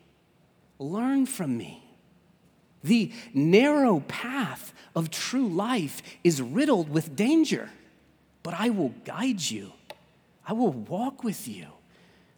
learn 0.78 1.26
from 1.26 1.56
me. 1.56 1.82
The 2.84 3.10
narrow 3.34 3.98
path 4.06 4.72
of 4.94 5.10
true 5.10 5.48
life 5.48 6.02
is 6.22 6.40
riddled 6.40 6.88
with 6.88 7.16
danger, 7.16 7.68
but 8.44 8.54
I 8.54 8.70
will 8.70 8.94
guide 9.04 9.40
you. 9.40 9.72
I 10.48 10.54
will 10.54 10.72
walk 10.72 11.22
with 11.22 11.46
you. 11.46 11.66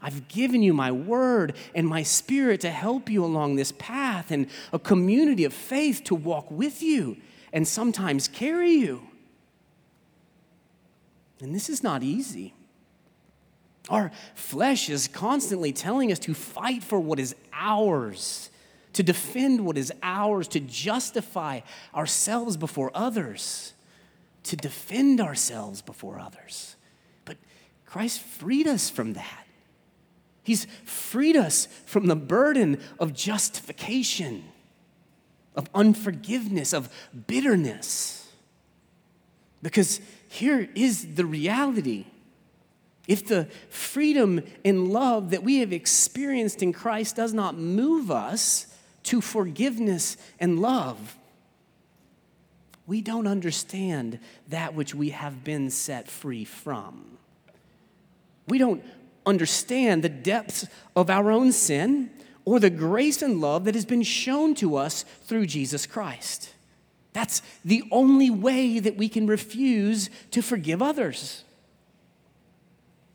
I've 0.02 0.26
given 0.26 0.62
you 0.62 0.72
my 0.74 0.90
word 0.90 1.54
and 1.74 1.86
my 1.86 2.02
spirit 2.02 2.62
to 2.62 2.70
help 2.70 3.08
you 3.08 3.24
along 3.24 3.54
this 3.54 3.72
path 3.72 4.32
and 4.32 4.48
a 4.72 4.78
community 4.78 5.44
of 5.44 5.54
faith 5.54 6.02
to 6.04 6.16
walk 6.16 6.50
with 6.50 6.82
you 6.82 7.18
and 7.52 7.68
sometimes 7.68 8.26
carry 8.26 8.72
you. 8.72 9.02
And 11.40 11.54
this 11.54 11.68
is 11.68 11.84
not 11.84 12.02
easy. 12.02 12.52
Our 13.88 14.10
flesh 14.34 14.90
is 14.90 15.06
constantly 15.06 15.72
telling 15.72 16.10
us 16.10 16.18
to 16.20 16.34
fight 16.34 16.82
for 16.82 16.98
what 16.98 17.20
is 17.20 17.36
ours, 17.52 18.50
to 18.94 19.02
defend 19.02 19.64
what 19.64 19.78
is 19.78 19.92
ours, 20.02 20.48
to 20.48 20.60
justify 20.60 21.60
ourselves 21.94 22.56
before 22.56 22.90
others, 22.92 23.74
to 24.44 24.56
defend 24.56 25.20
ourselves 25.20 25.80
before 25.80 26.18
others. 26.18 26.76
Christ 27.90 28.20
freed 28.20 28.68
us 28.68 28.88
from 28.88 29.14
that. 29.14 29.46
He's 30.44 30.66
freed 30.84 31.36
us 31.36 31.66
from 31.86 32.06
the 32.06 32.14
burden 32.14 32.80
of 33.00 33.12
justification, 33.12 34.44
of 35.56 35.68
unforgiveness, 35.74 36.72
of 36.72 36.88
bitterness. 37.26 38.30
Because 39.60 40.00
here 40.28 40.68
is 40.76 41.16
the 41.16 41.26
reality. 41.26 42.06
If 43.08 43.26
the 43.26 43.48
freedom 43.68 44.42
and 44.64 44.88
love 44.92 45.30
that 45.30 45.42
we 45.42 45.58
have 45.58 45.72
experienced 45.72 46.62
in 46.62 46.72
Christ 46.72 47.16
does 47.16 47.34
not 47.34 47.58
move 47.58 48.08
us 48.08 48.68
to 49.04 49.20
forgiveness 49.20 50.16
and 50.38 50.60
love, 50.60 51.16
we 52.86 53.00
don't 53.00 53.26
understand 53.26 54.20
that 54.48 54.74
which 54.74 54.94
we 54.94 55.10
have 55.10 55.42
been 55.42 55.70
set 55.70 56.06
free 56.08 56.44
from. 56.44 57.18
We 58.48 58.58
don't 58.58 58.82
understand 59.26 60.02
the 60.02 60.08
depths 60.08 60.66
of 60.96 61.10
our 61.10 61.30
own 61.30 61.52
sin 61.52 62.10
or 62.44 62.58
the 62.58 62.70
grace 62.70 63.22
and 63.22 63.40
love 63.40 63.64
that 63.64 63.74
has 63.74 63.84
been 63.84 64.02
shown 64.02 64.54
to 64.56 64.76
us 64.76 65.04
through 65.22 65.46
Jesus 65.46 65.86
Christ. 65.86 66.54
That's 67.12 67.42
the 67.64 67.84
only 67.90 68.30
way 68.30 68.78
that 68.78 68.96
we 68.96 69.08
can 69.08 69.26
refuse 69.26 70.10
to 70.30 70.42
forgive 70.42 70.80
others. 70.80 71.44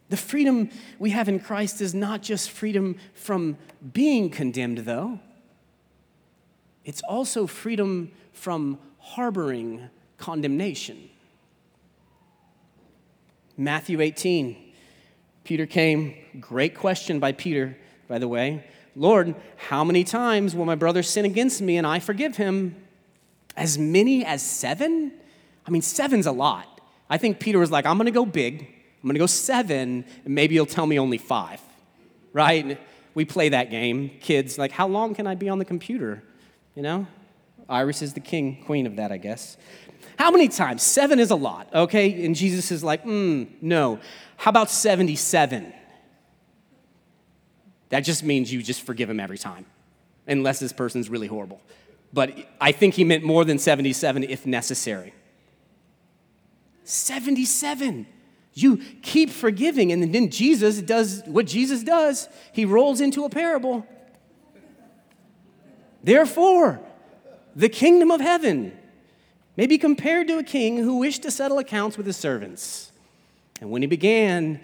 The 0.10 0.18
freedom 0.18 0.70
we 1.00 1.10
have 1.12 1.28
in 1.28 1.40
Christ 1.40 1.82
is 1.82 1.96
not 1.96 2.22
just 2.22 2.52
freedom 2.52 2.98
from 3.14 3.58
being 3.94 4.30
condemned, 4.30 4.80
though, 4.80 5.20
it's 6.84 7.02
also 7.02 7.48
freedom 7.48 8.12
from 8.32 8.78
harboring 9.00 9.90
condemnation. 10.18 11.10
Matthew 13.58 14.02
18 14.02 14.65
Peter 15.46 15.66
came, 15.66 16.16
great 16.40 16.76
question 16.76 17.20
by 17.20 17.32
Peter, 17.32 17.78
by 18.08 18.18
the 18.18 18.28
way. 18.28 18.66
Lord, 18.96 19.36
how 19.56 19.84
many 19.84 20.04
times 20.04 20.56
will 20.56 20.66
my 20.66 20.76
brother 20.76 21.04
sin 21.04 21.24
against 21.24 21.62
me 21.62 21.78
and 21.78 21.86
I 21.86 22.00
forgive 22.00 22.36
him? 22.36 22.76
As 23.56 23.78
many 23.78 24.26
as 24.26 24.42
seven? 24.42 25.14
I 25.66 25.70
mean, 25.70 25.84
seven's 25.84 26.26
a 26.26 26.32
lot. 26.32 26.82
I 27.10 27.18
think 27.18 27.40
Peter 27.40 27.60
was 27.60 27.72
like, 27.72 27.86
I'm 27.86 27.98
gonna 27.98 28.12
go 28.12 28.26
big, 28.26 28.62
I'm 29.04 29.08
gonna 29.08 29.20
go 29.20 29.28
seven, 29.28 30.04
and 30.26 30.36
maybe 30.36 30.56
you'll 30.56 30.66
tell 30.66 30.88
me 30.88 30.98
only 31.00 31.20
five, 31.20 31.62
right? 32.34 32.80
We 33.14 33.24
play 33.24 33.50
that 33.50 33.70
game. 33.70 34.10
Kids, 34.20 34.58
like, 34.58 34.72
how 34.72 34.88
long 34.88 35.14
can 35.14 35.28
I 35.28 35.36
be 35.36 35.48
on 35.48 35.60
the 35.60 35.66
computer? 35.66 36.24
You 36.74 36.82
know? 36.82 37.08
Iris 37.70 38.02
is 38.02 38.14
the 38.14 38.20
king, 38.20 38.64
queen 38.66 38.86
of 38.86 38.96
that, 38.98 39.12
I 39.12 39.18
guess. 39.18 39.58
How 40.18 40.32
many 40.32 40.48
times? 40.48 40.82
Seven 40.82 41.20
is 41.20 41.32
a 41.32 41.36
lot, 41.36 41.70
okay? 41.74 42.26
And 42.26 42.36
Jesus 42.36 42.72
is 42.72 42.84
like, 42.84 43.04
mm, 43.04 43.48
no. 43.62 44.00
How 44.38 44.50
about 44.50 44.70
77? 44.70 45.74
That 47.90 48.02
just 48.02 48.24
means 48.24 48.52
you 48.52 48.62
just 48.64 48.82
forgive 48.82 49.10
him 49.10 49.20
every 49.20 49.38
time, 49.38 49.66
unless 50.28 50.60
this 50.60 50.74
person's 50.74 51.10
really 51.10 51.28
horrible. 51.28 51.62
But 52.14 52.34
I 52.62 52.72
think 52.72 52.94
he 52.94 53.04
meant 53.04 53.24
more 53.24 53.44
than 53.44 53.60
77 53.60 54.24
if 54.24 54.46
necessary. 54.46 55.14
77. 56.84 58.08
You 58.54 58.78
keep 59.02 59.30
forgiving, 59.30 59.92
and 59.92 60.14
then 60.14 60.30
Jesus 60.30 60.82
does 60.82 61.24
what 61.26 61.46
Jesus 61.46 61.84
does. 61.84 62.30
He 62.54 62.64
rolls 62.64 63.02
into 63.02 63.26
a 63.26 63.30
parable. 63.30 63.86
Therefore, 66.04 66.80
the 67.56 67.68
kingdom 67.68 68.12
of 68.12 68.22
heaven 68.22 68.78
may 69.58 69.68
be 69.68 69.78
compared 69.78 70.28
to 70.28 70.38
a 70.38 70.44
king 70.44 70.78
who 70.78 70.98
wished 70.98 71.24
to 71.24 71.32
settle 71.32 71.60
accounts 71.60 71.98
with 71.98 72.06
his 72.06 72.18
servants. 72.18 72.92
And 73.62 73.72
when 73.72 73.82
he 73.82 73.88
began, 73.88 74.60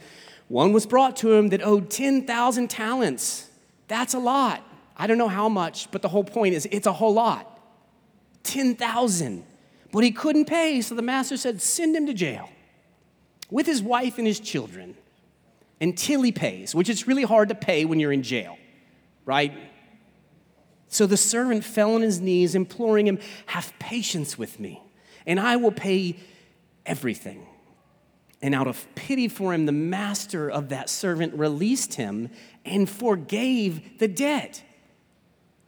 one 0.47 0.73
was 0.73 0.85
brought 0.85 1.15
to 1.17 1.31
him 1.31 1.49
that 1.49 1.61
owed 1.61 1.89
10,000 1.89 2.69
talents. 2.69 3.49
That's 3.87 4.13
a 4.13 4.19
lot. 4.19 4.63
I 4.97 5.07
don't 5.07 5.17
know 5.17 5.29
how 5.29 5.49
much, 5.49 5.89
but 5.91 6.01
the 6.01 6.09
whole 6.09 6.23
point 6.23 6.53
is 6.53 6.67
it's 6.71 6.87
a 6.87 6.93
whole 6.93 7.13
lot. 7.13 7.59
10,000. 8.43 9.45
But 9.91 10.03
he 10.03 10.11
couldn't 10.11 10.45
pay, 10.45 10.81
so 10.81 10.95
the 10.95 11.01
master 11.01 11.37
said, 11.37 11.61
Send 11.61 11.95
him 11.95 12.05
to 12.07 12.13
jail 12.13 12.49
with 13.49 13.65
his 13.65 13.81
wife 13.81 14.17
and 14.17 14.25
his 14.25 14.39
children 14.39 14.95
until 15.79 16.21
he 16.21 16.31
pays, 16.31 16.73
which 16.75 16.89
is 16.89 17.07
really 17.07 17.23
hard 17.23 17.49
to 17.49 17.55
pay 17.55 17.85
when 17.85 17.99
you're 17.99 18.13
in 18.13 18.23
jail, 18.23 18.57
right? 19.25 19.53
So 20.91 21.07
the 21.07 21.17
servant 21.17 21.63
fell 21.63 21.95
on 21.95 22.01
his 22.01 22.19
knees, 22.19 22.53
imploring 22.53 23.07
him, 23.07 23.17
Have 23.47 23.73
patience 23.79 24.37
with 24.37 24.59
me, 24.59 24.83
and 25.25 25.39
I 25.39 25.55
will 25.55 25.71
pay 25.71 26.17
everything. 26.85 27.47
And 28.41 28.53
out 28.53 28.67
of 28.67 28.85
pity 28.93 29.29
for 29.29 29.53
him, 29.53 29.65
the 29.65 29.71
master 29.71 30.51
of 30.51 30.69
that 30.69 30.89
servant 30.89 31.33
released 31.35 31.93
him 31.93 32.29
and 32.65 32.89
forgave 32.89 33.99
the 33.99 34.07
debt. 34.09 34.63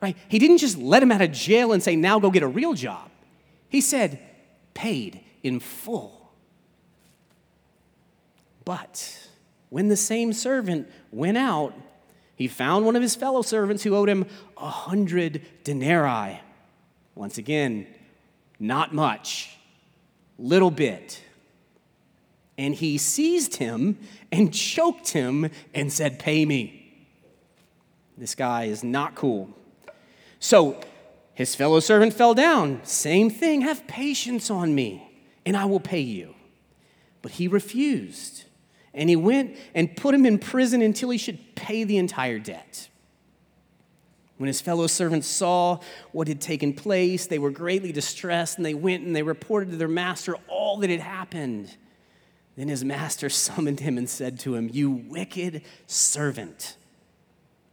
Right? 0.01 0.17
He 0.27 0.39
didn't 0.39 0.57
just 0.57 0.77
let 0.77 1.01
him 1.01 1.11
out 1.11 1.21
of 1.21 1.31
jail 1.31 1.71
and 1.71 1.81
say, 1.81 1.95
Now 1.95 2.19
go 2.19 2.29
get 2.29 2.43
a 2.43 2.47
real 2.47 2.73
job. 2.73 3.09
He 3.69 3.79
said, 3.79 4.19
Paid 4.73 5.21
in 5.41 5.61
full. 5.61 6.33
But 8.65 9.29
when 9.69 9.87
the 9.87 9.95
same 9.95 10.33
servant 10.33 10.89
went 11.11 11.37
out, 11.37 11.73
he 12.43 12.49
found 12.49 12.85
one 12.85 12.97
of 12.97 13.01
his 13.01 13.15
fellow 13.15 13.41
servants 13.41 13.83
who 13.83 13.95
owed 13.95 14.09
him 14.09 14.25
a 14.57 14.67
hundred 14.67 15.41
denarii. 15.63 16.41
Once 17.15 17.37
again, 17.37 17.87
not 18.59 18.93
much, 18.93 19.55
little 20.37 20.69
bit. 20.69 21.23
And 22.57 22.75
he 22.75 22.97
seized 22.97 23.55
him 23.55 23.97
and 24.29 24.53
choked 24.53 25.11
him 25.11 25.49
and 25.73 25.89
said, 25.89 26.19
Pay 26.19 26.43
me. 26.43 27.07
This 28.17 28.35
guy 28.35 28.65
is 28.65 28.83
not 28.83 29.15
cool. 29.15 29.49
So 30.41 30.81
his 31.33 31.55
fellow 31.55 31.79
servant 31.79 32.13
fell 32.13 32.33
down. 32.33 32.81
Same 32.83 33.29
thing, 33.29 33.61
have 33.61 33.87
patience 33.87 34.51
on 34.51 34.75
me, 34.75 35.09
and 35.45 35.55
I 35.55 35.63
will 35.63 35.79
pay 35.79 36.01
you. 36.01 36.35
But 37.21 37.31
he 37.31 37.47
refused. 37.47 38.43
And 38.93 39.09
he 39.09 39.15
went 39.15 39.57
and 39.73 39.95
put 39.95 40.13
him 40.13 40.25
in 40.25 40.37
prison 40.37 40.81
until 40.81 41.09
he 41.09 41.17
should 41.17 41.55
pay 41.55 41.83
the 41.83 41.97
entire 41.97 42.39
debt. 42.39 42.89
When 44.37 44.47
his 44.47 44.61
fellow 44.61 44.87
servants 44.87 45.27
saw 45.27 45.79
what 46.11 46.27
had 46.27 46.41
taken 46.41 46.73
place, 46.73 47.27
they 47.27 47.39
were 47.39 47.51
greatly 47.51 47.91
distressed, 47.91 48.57
and 48.57 48.65
they 48.65 48.73
went 48.73 49.03
and 49.03 49.15
they 49.15 49.23
reported 49.23 49.71
to 49.71 49.77
their 49.77 49.87
master 49.87 50.35
all 50.47 50.77
that 50.77 50.89
had 50.89 50.99
happened. 50.99 51.75
Then 52.55 52.67
his 52.67 52.83
master 52.83 53.29
summoned 53.29 53.79
him 53.79 53.97
and 53.97 54.09
said 54.09 54.39
to 54.41 54.55
him, 54.55 54.69
You 54.71 54.91
wicked 54.91 55.63
servant, 55.87 56.77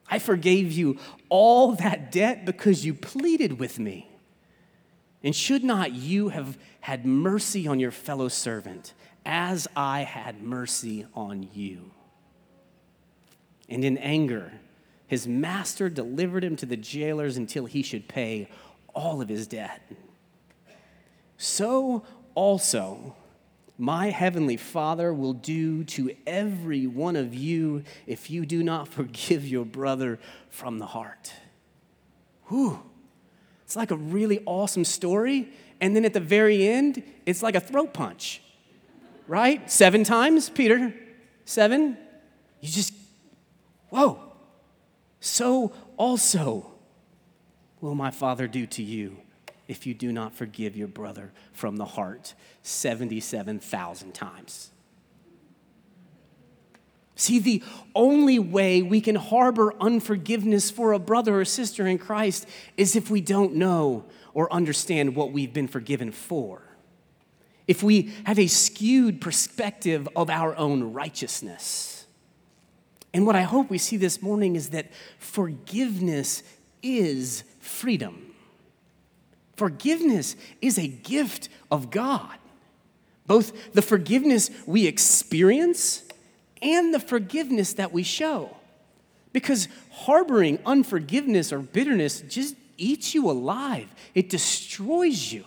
I 0.09 0.19
forgave 0.19 0.73
you 0.73 0.99
all 1.29 1.73
that 1.77 2.11
debt 2.13 2.45
because 2.45 2.85
you 2.85 2.95
pleaded 2.95 3.59
with 3.59 3.79
me. 3.79 4.09
And 5.23 5.37
should 5.37 5.63
not 5.63 5.93
you 5.93 6.31
have 6.31 6.59
had 6.81 7.05
mercy 7.05 7.67
on 7.67 7.79
your 7.79 7.91
fellow 7.91 8.29
servant? 8.29 8.95
As 9.25 9.69
I 9.77 10.03
had 10.03 10.43
mercy 10.43 11.07
on 11.15 11.49
you. 11.53 11.91
And 13.69 13.85
in 13.85 13.99
anger, 13.99 14.53
his 15.07 15.27
master 15.27 15.89
delivered 15.89 16.45
him 16.45 16.57
to 16.57 16.67
the 16.67 16.77
jailers 16.77 17.37
until 17.37 17.67
he 17.67 17.83
should 17.83 18.09
pay 18.09 18.49
all 18.95 19.21
of 19.21 19.29
his 19.29 19.47
debt. 19.47 19.81
So 21.37 22.05
also, 22.35 23.15
my 23.79 24.11
heavenly 24.11 24.57
Father 24.57 25.13
will 25.15 25.33
do 25.33 25.85
to 25.85 26.15
every 26.27 26.87
one 26.87 27.17
of 27.17 27.35
you 27.35 27.83
if 28.07 28.31
you 28.31 28.45
do 28.45 28.63
not 28.63 28.89
forgive 28.89 29.47
your 29.47 29.65
brother 29.65 30.19
from 30.51 30.79
the 30.79 30.87
heart. 30.87 31.33
Whew. 32.49 32.83
It's 33.65 33.77
like 33.77 33.91
a 33.91 33.97
really 33.97 34.43
awesome 34.47 34.85
story. 34.85 35.53
And 35.81 35.97
then 35.97 36.05
at 36.05 36.13
the 36.13 36.21
very 36.21 36.69
end, 36.69 37.03
it's 37.25 37.43
like 37.43 37.55
a 37.55 37.61
throat 37.61 37.95
punch, 37.95 38.43
right? 39.31 39.71
Seven 39.71 40.03
times, 40.03 40.51
Peter? 40.51 40.93
Seven? 41.45 41.97
You 42.61 42.69
just, 42.69 42.93
whoa. 43.89 44.19
So 45.21 45.73
also 45.97 46.73
will 47.81 47.95
my 47.95 48.11
Father 48.11 48.49
do 48.49 48.67
to 48.67 48.83
you 48.83 49.17
if 49.69 49.87
you 49.87 49.95
do 49.95 50.11
not 50.11 50.35
forgive 50.35 50.77
your 50.77 50.89
brother 50.89 51.31
from 51.53 51.77
the 51.77 51.85
heart 51.85 52.35
77,000 52.65 54.13
times. 54.13 54.73
See, 57.15 57.39
the 57.39 57.63
only 57.95 58.41
way 58.41 58.83
we 58.83 59.01
can 59.01 59.15
harbor 59.15 59.73
unforgiveness 59.81 60.73
for 60.73 60.93
a 60.93 60.99
brother 60.99 61.39
or 61.39 61.45
sister 61.45 61.87
in 61.87 61.99
Christ 61.99 62.49
is 62.77 62.97
if 62.97 63.11
we 63.11 63.21
don't 63.21 63.55
know 63.55 64.07
or 64.35 64.53
understand 64.53 65.15
what 65.15 65.31
we've 65.31 65.53
been 65.53 65.69
forgiven 65.69 66.11
for. 66.11 66.63
If 67.71 67.85
we 67.85 68.13
have 68.25 68.41
a 68.41 68.49
skewed 68.49 69.21
perspective 69.21 70.09
of 70.17 70.29
our 70.29 70.57
own 70.57 70.93
righteousness. 70.93 72.05
And 73.15 73.25
what 73.25 73.37
I 73.37 73.43
hope 73.43 73.71
we 73.71 73.79
see 73.79 73.97
this 73.97 74.21
morning 74.21 74.57
is 74.57 74.71
that 74.71 74.91
forgiveness 75.21 76.43
is 76.83 77.45
freedom. 77.61 78.35
Forgiveness 79.55 80.35
is 80.61 80.81
a 80.81 80.89
gift 80.89 81.49
of 81.71 81.93
God. 81.93 82.37
Both 83.29 83.73
the 83.73 83.83
forgiveness 83.83 84.51
we 84.67 84.89
experience 84.89 86.03
and 86.61 86.93
the 86.93 86.99
forgiveness 86.99 87.75
that 87.75 87.93
we 87.93 88.03
show. 88.03 88.57
Because 89.33 89.69
harboring 89.93 90.59
unforgiveness 90.67 91.53
or 91.53 91.61
bitterness 91.61 92.21
just 92.23 92.57
eats 92.77 93.15
you 93.15 93.31
alive, 93.31 93.95
it 94.13 94.29
destroys 94.29 95.33
you. 95.33 95.45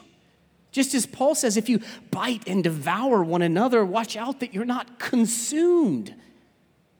Just 0.73 0.95
as 0.95 1.05
Paul 1.05 1.35
says, 1.35 1.55
if 1.55 1.69
you 1.69 1.79
bite 2.09 2.47
and 2.47 2.63
devour 2.63 3.23
one 3.23 3.43
another, 3.43 3.85
watch 3.85 4.17
out 4.17 4.39
that 4.39 4.53
you're 4.53 4.65
not 4.65 4.99
consumed. 4.99 6.13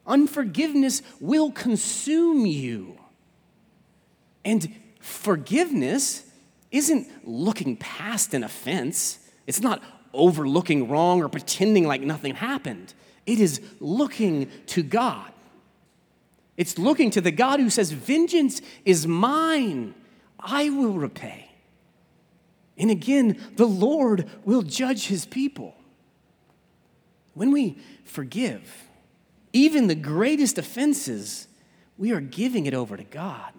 Unforgiveness 0.06 1.02
will 1.20 1.52
consume 1.52 2.46
you. 2.46 2.98
And 4.46 4.74
forgiveness 5.02 6.24
isn't 6.72 7.08
looking 7.28 7.76
past 7.76 8.36
an 8.36 8.44
offense, 8.44 9.20
it's 9.48 9.62
not 9.62 9.82
overlooking 10.14 10.88
wrong 10.88 11.24
or 11.24 11.28
pretending 11.28 11.88
like 11.88 12.02
nothing 12.02 12.36
happened. 12.36 12.94
It 13.26 13.40
is 13.40 13.60
looking 13.80 14.52
to 14.68 14.84
God. 14.84 15.32
It's 16.58 16.78
looking 16.78 17.10
to 17.12 17.22
the 17.22 17.32
God 17.32 17.60
who 17.60 17.72
says, 17.72 17.92
Vengeance 17.92 18.62
is 18.86 19.08
mine, 19.08 19.96
I 20.40 20.70
will 20.70 20.94
repay. 20.94 21.53
And 22.78 22.90
again, 22.90 23.40
the 23.56 23.68
Lord 23.68 24.30
will 24.46 24.62
judge 24.62 25.08
his 25.08 25.26
people. 25.26 25.76
When 27.34 27.52
we 27.52 27.78
forgive, 28.04 28.88
even 29.52 29.88
the 29.88 29.96
greatest 29.96 30.58
offenses, 30.58 31.48
we 31.98 32.12
are 32.12 32.22
giving 32.22 32.66
it 32.66 32.74
over 32.74 32.98
to 32.98 33.04
God. 33.04 33.54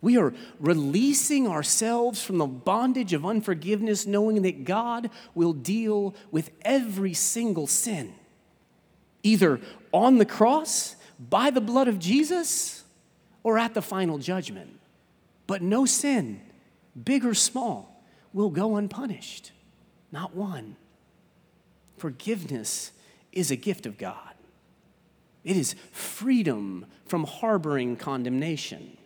We 0.00 0.16
are 0.16 0.32
releasing 0.58 1.46
ourselves 1.46 2.22
from 2.22 2.38
the 2.38 2.46
bondage 2.46 3.12
of 3.12 3.26
unforgiveness, 3.26 4.06
knowing 4.06 4.42
that 4.42 4.64
God 4.64 5.10
will 5.34 5.52
deal 5.52 6.14
with 6.30 6.50
every 6.62 7.14
single 7.14 7.66
sin 7.66 8.14
either 9.22 9.60
on 9.92 10.18
the 10.18 10.24
cross, 10.24 10.96
by 11.18 11.50
the 11.50 11.60
blood 11.60 11.88
of 11.88 11.98
Jesus, 11.98 12.84
or 13.42 13.58
at 13.58 13.74
the 13.74 13.82
final 13.82 14.16
judgment. 14.16 14.78
But 15.46 15.60
no 15.60 15.84
sin, 15.84 16.40
big 17.04 17.24
or 17.24 17.34
small, 17.34 17.89
will 18.32 18.50
go 18.50 18.76
unpunished. 18.76 19.52
Not 20.12 20.34
one. 20.34 20.76
Forgiveness 21.98 22.92
is 23.32 23.50
a 23.50 23.56
gift 23.56 23.86
of 23.86 23.98
God. 23.98 24.34
It 25.44 25.56
is 25.56 25.74
freedom 25.92 26.86
from 27.06 27.24
harboring 27.24 27.96
condemnation. 27.96 28.96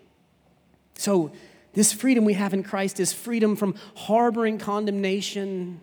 So, 0.94 1.32
this 1.74 1.92
freedom 1.92 2.24
we 2.24 2.34
have 2.34 2.54
in 2.54 2.62
Christ 2.62 3.00
is 3.00 3.12
freedom 3.12 3.56
from 3.56 3.74
harboring 3.96 4.58
condemnation, 4.58 5.80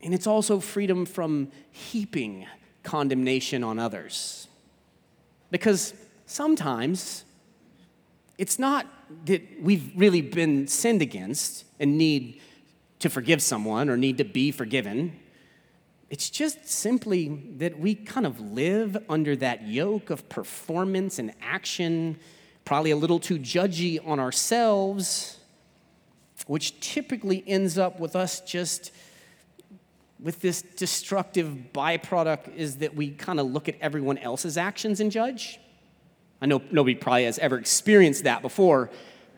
and 0.00 0.14
it's 0.14 0.28
also 0.28 0.60
freedom 0.60 1.06
from 1.06 1.50
heaping 1.72 2.46
condemnation 2.84 3.64
on 3.64 3.80
others. 3.80 4.46
Because 5.50 5.92
sometimes 6.26 7.24
it's 8.36 8.60
not 8.60 8.86
that 9.24 9.42
we've 9.60 9.90
really 9.96 10.20
been 10.20 10.68
sinned 10.68 11.02
against 11.02 11.64
and 11.80 11.98
need 11.98 12.40
to 13.00 13.10
forgive 13.10 13.42
someone 13.42 13.88
or 13.88 13.96
need 13.96 14.18
to 14.18 14.24
be 14.24 14.50
forgiven. 14.50 15.18
It's 16.10 16.30
just 16.30 16.68
simply 16.68 17.28
that 17.56 17.78
we 17.78 17.94
kind 17.94 18.26
of 18.26 18.40
live 18.40 18.96
under 19.08 19.36
that 19.36 19.66
yoke 19.66 20.10
of 20.10 20.28
performance 20.28 21.18
and 21.18 21.32
action, 21.42 22.18
probably 22.64 22.90
a 22.90 22.96
little 22.96 23.20
too 23.20 23.38
judgy 23.38 23.98
on 24.06 24.18
ourselves, 24.18 25.38
which 26.46 26.80
typically 26.80 27.44
ends 27.46 27.76
up 27.76 28.00
with 28.00 28.16
us 28.16 28.40
just 28.40 28.90
with 30.20 30.40
this 30.40 30.62
destructive 30.62 31.54
byproduct 31.72 32.54
is 32.56 32.78
that 32.78 32.94
we 32.94 33.10
kind 33.10 33.38
of 33.38 33.46
look 33.46 33.68
at 33.68 33.76
everyone 33.80 34.18
else's 34.18 34.56
actions 34.56 35.00
and 35.00 35.12
judge. 35.12 35.60
I 36.40 36.46
know 36.46 36.62
nobody 36.70 36.94
probably 36.94 37.24
has 37.24 37.38
ever 37.38 37.58
experienced 37.58 38.24
that 38.24 38.42
before, 38.42 38.90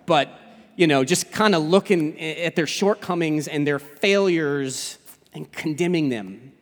but 0.06 0.30
you 0.76 0.86
know, 0.86 1.04
just 1.04 1.32
kind 1.32 1.54
of 1.54 1.62
looking 1.62 2.18
at 2.20 2.56
their 2.56 2.66
shortcomings 2.66 3.48
and 3.48 3.66
their 3.66 3.78
failures 3.78 4.98
and 5.32 5.50
condemning 5.52 6.08
them. 6.08 6.52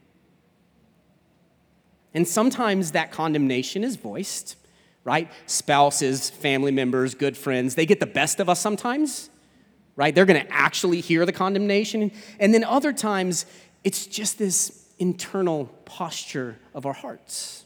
And 2.15 2.27
sometimes 2.27 2.93
that 2.93 3.13
condemnation 3.13 3.85
is 3.85 3.97
voiced, 3.97 4.57
right? 5.05 5.31
Spouses, 5.47 6.31
family 6.31 6.73
members, 6.73 7.15
good 7.15 7.37
friends, 7.37 7.75
they 7.75 7.87
get 7.87 8.01
the 8.01 8.07
best 8.07 8.41
of 8.41 8.49
us 8.49 8.61
sometimes, 8.61 9.31
right? 9.95 10.15
They're 10.15 10.27
going 10.27 10.45
to 10.45 10.53
actually 10.53 11.01
hear 11.01 11.25
the 11.27 11.33
condemnation. 11.33 12.11
And 12.41 12.53
then 12.53 12.65
other 12.65 12.93
times, 12.93 13.47
it's 13.85 14.07
just 14.07 14.39
this 14.39 14.87
internal 14.99 15.67
posture 15.85 16.59
of 16.75 16.87
our 16.87 16.93
hearts. 16.93 17.65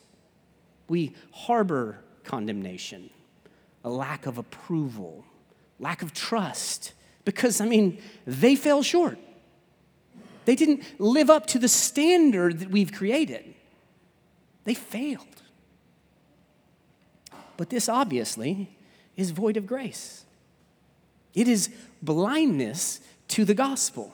We 0.88 1.14
harbor 1.32 1.98
condemnation, 2.24 3.10
a 3.84 3.90
lack 3.90 4.26
of 4.26 4.38
approval, 4.38 5.24
lack 5.82 6.00
of 6.00 6.14
trust, 6.14 6.94
because, 7.24 7.60
I 7.60 7.66
mean, 7.66 7.98
they 8.26 8.54
fell 8.54 8.82
short. 8.82 9.18
They 10.44 10.54
didn't 10.56 10.82
live 10.98 11.28
up 11.28 11.46
to 11.48 11.58
the 11.58 11.68
standard 11.68 12.60
that 12.60 12.70
we've 12.70 12.92
created. 12.92 13.54
They 14.64 14.74
failed. 14.74 15.26
But 17.56 17.70
this 17.70 17.88
obviously 17.88 18.76
is 19.16 19.30
void 19.30 19.56
of 19.56 19.66
grace. 19.66 20.24
It 21.34 21.48
is 21.48 21.68
blindness 22.00 23.00
to 23.28 23.44
the 23.44 23.54
gospel. 23.54 24.12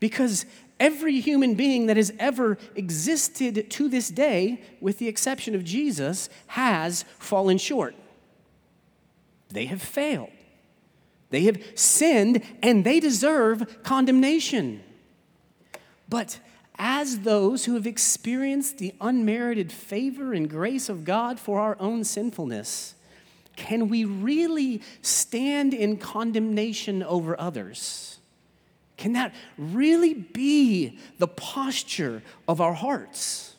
Because 0.00 0.46
every 0.78 1.20
human 1.20 1.54
being 1.54 1.86
that 1.86 1.96
has 1.96 2.12
ever 2.18 2.58
existed 2.74 3.70
to 3.70 3.88
this 3.88 4.08
day, 4.08 4.60
with 4.80 4.98
the 4.98 5.08
exception 5.08 5.54
of 5.54 5.64
Jesus, 5.64 6.28
has 6.48 7.04
fallen 7.18 7.58
short. 7.58 7.94
They 9.48 9.66
have 9.66 9.82
failed. 9.82 10.30
They 11.32 11.44
have 11.44 11.60
sinned 11.74 12.42
and 12.62 12.84
they 12.84 13.00
deserve 13.00 13.82
condemnation. 13.82 14.82
But 16.06 16.38
as 16.78 17.20
those 17.20 17.64
who 17.64 17.74
have 17.74 17.86
experienced 17.86 18.76
the 18.76 18.94
unmerited 19.00 19.72
favor 19.72 20.34
and 20.34 20.48
grace 20.48 20.90
of 20.90 21.06
God 21.06 21.40
for 21.40 21.58
our 21.58 21.76
own 21.80 22.04
sinfulness, 22.04 22.94
can 23.56 23.88
we 23.88 24.04
really 24.04 24.82
stand 25.00 25.72
in 25.72 25.96
condemnation 25.96 27.02
over 27.02 27.40
others? 27.40 28.18
Can 28.98 29.14
that 29.14 29.34
really 29.56 30.12
be 30.12 30.98
the 31.16 31.28
posture 31.28 32.22
of 32.46 32.60
our 32.60 32.74
hearts? 32.74 33.51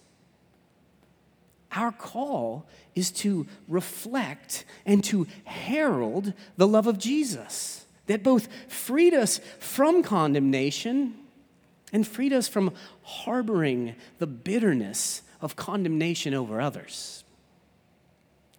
Our 1.75 1.91
call 1.91 2.65
is 2.95 3.11
to 3.11 3.47
reflect 3.67 4.65
and 4.85 5.03
to 5.05 5.27
herald 5.43 6.33
the 6.57 6.67
love 6.67 6.87
of 6.87 6.97
Jesus 6.97 7.85
that 8.07 8.23
both 8.23 8.47
freed 8.67 9.13
us 9.13 9.39
from 9.59 10.03
condemnation 10.03 11.15
and 11.91 12.05
freed 12.07 12.33
us 12.33 12.47
from 12.47 12.73
harboring 13.03 13.95
the 14.19 14.27
bitterness 14.27 15.21
of 15.41 15.55
condemnation 15.55 16.33
over 16.33 16.59
others. 16.59 17.23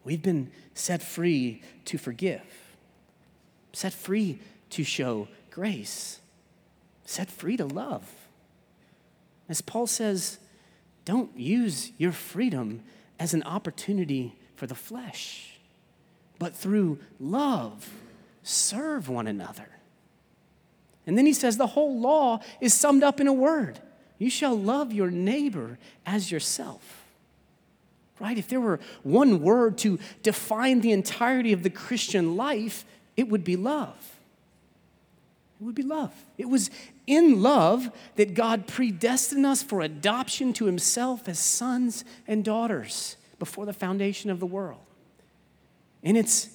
We've 0.03 0.23
been 0.23 0.51
set 0.75 1.03
free 1.03 1.63
to 1.87 1.99
forgive, 1.99 2.43
set 3.73 3.93
free 3.93 4.39
to 4.71 4.85
show 4.85 5.29
grace 5.51 6.21
set 7.05 7.31
free 7.31 7.57
to 7.57 7.67
love. 7.67 8.11
As 9.49 9.61
Paul 9.61 9.87
says, 9.87 10.39
don't 11.05 11.37
use 11.39 11.93
your 11.99 12.13
freedom 12.13 12.83
as 13.19 13.35
an 13.35 13.43
opportunity 13.45 14.37
for 14.57 14.67
the 14.67 14.75
flesh, 14.75 15.59
but 16.39 16.55
through 16.55 16.99
love, 17.21 17.89
serve 18.43 19.09
one 19.09 19.27
another. 19.27 19.69
And 21.07 21.19
then 21.19 21.27
he 21.27 21.33
says 21.33 21.57
the 21.57 21.67
whole 21.69 22.01
law 22.01 22.41
is 22.61 22.73
summed 22.73 23.03
up 23.03 23.21
in 23.21 23.27
a 23.27 23.33
word 23.33 23.81
you 24.19 24.31
shall 24.31 24.57
love 24.57 24.93
your 24.93 25.11
neighbor 25.11 25.79
as 26.07 26.31
yourself. 26.31 27.05
Right? 28.21 28.39
If 28.39 28.49
there 28.49 28.61
were 28.61 28.79
one 29.03 29.43
word 29.43 29.77
to 29.79 29.99
define 30.23 30.81
the 30.81 30.93
entirety 30.93 31.53
of 31.53 31.63
the 31.63 31.71
Christian 31.71 32.37
life, 32.37 32.85
it 33.17 33.29
would 33.29 33.45
be 33.45 33.57
love. 33.57 34.17
It 35.65 35.67
would 35.67 35.75
be 35.75 35.83
love. 35.83 36.13
It 36.37 36.51
was 36.51 36.69
in 37.07 37.41
love 37.41 37.91
that 38.17 38.35
God 38.35 38.67
predestined 38.67 39.47
us 39.47 39.63
for 39.63 39.81
adoption 39.81 40.53
to 40.53 40.67
himself 40.67 41.27
as 41.27 41.39
sons 41.39 42.05
and 42.29 42.45
daughters 42.45 43.17
before 43.39 43.65
the 43.65 43.73
foundation 43.73 44.29
of 44.29 44.41
the 44.41 44.47
world. 44.47 44.83
And 46.03 46.19
it's 46.19 46.51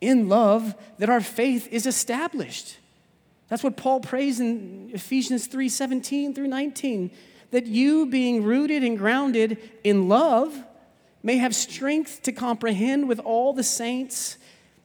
in 0.00 0.30
love 0.30 0.74
that 0.96 1.10
our 1.10 1.20
faith 1.20 1.68
is 1.70 1.84
established. 1.84 2.78
That's 3.48 3.62
what 3.62 3.76
Paul 3.76 4.00
prays 4.00 4.40
in 4.40 4.90
Ephesians 4.94 5.48
3 5.48 5.68
17 5.68 6.32
through 6.32 6.48
19. 6.48 7.10
That 7.50 7.66
you, 7.66 8.06
being 8.06 8.42
rooted 8.42 8.82
and 8.82 8.96
grounded 8.96 9.58
in 9.84 10.08
love, 10.08 10.64
may 11.22 11.36
have 11.36 11.54
strength 11.54 12.22
to 12.22 12.32
comprehend 12.32 13.06
with 13.06 13.20
all 13.20 13.52
the 13.52 13.62
saints 13.62 14.38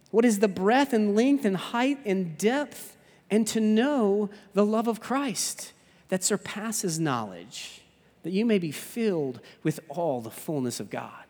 what 0.10 0.25
is 0.25 0.39
the 0.39 0.49
breadth 0.49 0.91
and 0.91 1.15
length 1.15 1.45
and 1.45 1.55
height 1.55 1.99
and 2.05 2.38
depth, 2.38 2.90
and 3.32 3.48
to 3.48 3.62
know 3.62 4.30
the 4.54 4.65
love 4.65 4.88
of 4.88 5.00
Christ 5.00 5.72
that 6.10 6.24
surpasses 6.24 7.00
knowledge, 7.00 7.82
that 8.24 8.32
you 8.32 8.46
may 8.46 8.60
be 8.60 8.72
filled 8.72 9.39
with 9.63 9.80
all 9.88 10.20
the 10.20 10.30
fullness 10.30 10.82
of 10.82 10.89
God. 10.89 11.24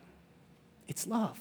It's 0.88 1.06
love. 1.06 1.38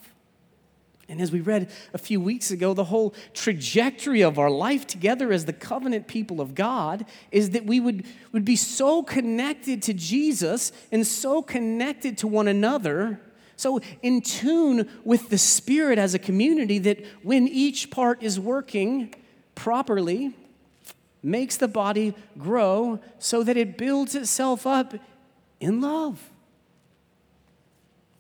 And 1.10 1.20
as 1.20 1.30
we 1.30 1.42
read 1.42 1.70
a 1.94 1.98
few 1.98 2.22
weeks 2.22 2.52
ago, 2.52 2.74
the 2.74 2.86
whole 2.86 3.14
trajectory 3.34 4.22
of 4.22 4.40
our 4.40 4.50
life 4.50 4.88
together 4.88 5.34
as 5.34 5.44
the 5.44 5.52
covenant 5.52 6.08
people 6.08 6.40
of 6.40 6.56
God 6.56 7.06
is 7.32 7.50
that 7.50 7.66
we 7.66 7.82
would, 7.82 8.06
would 8.32 8.46
be 8.46 8.56
so 8.56 9.04
connected 9.04 9.82
to 9.82 9.94
Jesus 9.94 10.72
and 10.90 11.06
so 11.06 11.42
connected 11.42 12.18
to 12.20 12.28
one 12.28 12.48
another, 12.48 13.20
so 13.58 13.82
in 14.02 14.22
tune 14.22 14.88
with 15.04 15.28
the 15.30 15.38
Spirit 15.38 16.00
as 16.00 16.14
a 16.14 16.20
community 16.20 16.80
that 16.80 17.04
when 17.24 17.46
each 17.46 17.92
part 17.92 18.24
is 18.24 18.40
working 18.40 19.14
properly, 19.54 20.34
makes 21.24 21.58
the 21.58 21.68
body 21.68 22.14
grow 22.38 23.00
so 23.20 23.44
that 23.44 23.58
it 23.58 23.78
builds 23.78 24.16
itself 24.16 24.66
up 24.66 24.94
in 25.60 25.82
love. 25.82 26.32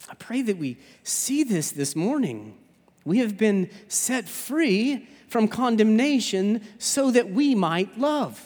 I 0.09 0.13
pray 0.15 0.41
that 0.41 0.57
we 0.57 0.77
see 1.03 1.43
this 1.43 1.71
this 1.71 1.95
morning. 1.95 2.57
We 3.05 3.19
have 3.19 3.37
been 3.37 3.69
set 3.87 4.27
free 4.27 5.07
from 5.27 5.47
condemnation 5.47 6.61
so 6.77 7.11
that 7.11 7.29
we 7.31 7.55
might 7.55 7.97
love. 7.97 8.45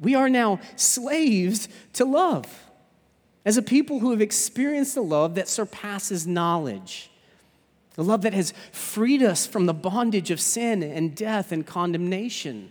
We 0.00 0.14
are 0.14 0.28
now 0.28 0.60
slaves 0.76 1.68
to 1.94 2.04
love 2.04 2.46
as 3.44 3.56
a 3.56 3.62
people 3.62 4.00
who 4.00 4.12
have 4.12 4.20
experienced 4.20 4.94
the 4.94 5.02
love 5.02 5.34
that 5.34 5.48
surpasses 5.48 6.26
knowledge, 6.26 7.10
the 7.94 8.04
love 8.04 8.22
that 8.22 8.32
has 8.32 8.54
freed 8.70 9.22
us 9.22 9.46
from 9.46 9.66
the 9.66 9.74
bondage 9.74 10.30
of 10.30 10.40
sin 10.40 10.82
and 10.82 11.14
death 11.14 11.52
and 11.52 11.66
condemnation. 11.66 12.70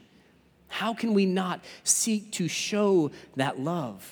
How 0.72 0.94
can 0.94 1.14
we 1.14 1.26
not 1.26 1.62
seek 1.84 2.32
to 2.34 2.48
show 2.48 3.12
that 3.36 3.60
love? 3.60 4.12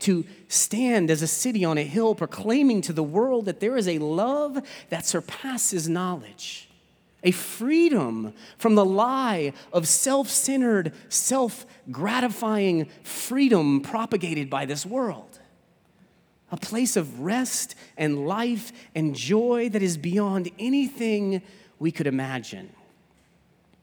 to 0.00 0.24
stand 0.48 1.10
as 1.10 1.22
a 1.22 1.26
city 1.26 1.64
on 1.64 1.78
a 1.78 1.84
hill 1.84 2.14
proclaiming 2.14 2.80
to 2.82 2.92
the 2.92 3.02
world 3.02 3.44
that 3.44 3.60
there 3.60 3.76
is 3.76 3.86
a 3.86 3.98
love 3.98 4.58
that 4.88 5.06
surpasses 5.06 5.88
knowledge, 5.88 6.68
a 7.22 7.30
freedom 7.30 8.32
from 8.58 8.74
the 8.74 8.84
lie 8.84 9.52
of 9.72 9.86
self 9.86 10.28
centered, 10.28 10.92
self 11.08 11.66
gratifying 11.90 12.88
freedom 13.02 13.80
propagated 13.80 14.50
by 14.50 14.64
this 14.64 14.84
world, 14.84 15.38
a 16.50 16.56
place 16.56 16.96
of 16.96 17.20
rest 17.20 17.74
and 17.96 18.26
life 18.26 18.72
and 18.94 19.14
joy 19.14 19.68
that 19.68 19.82
is 19.82 19.96
beyond 19.96 20.50
anything 20.58 21.42
we 21.78 21.92
could 21.92 22.06
imagine. 22.06 22.70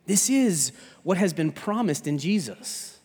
This 0.07 0.29
is 0.29 0.71
what 1.03 1.17
has 1.17 1.33
been 1.33 1.51
promised 1.51 2.07
in 2.07 2.17
Jesus. 2.17 2.97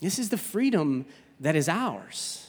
This 0.00 0.18
is 0.18 0.30
the 0.30 0.38
freedom 0.38 1.04
that 1.40 1.56
is 1.56 1.68
ours. 1.68 2.48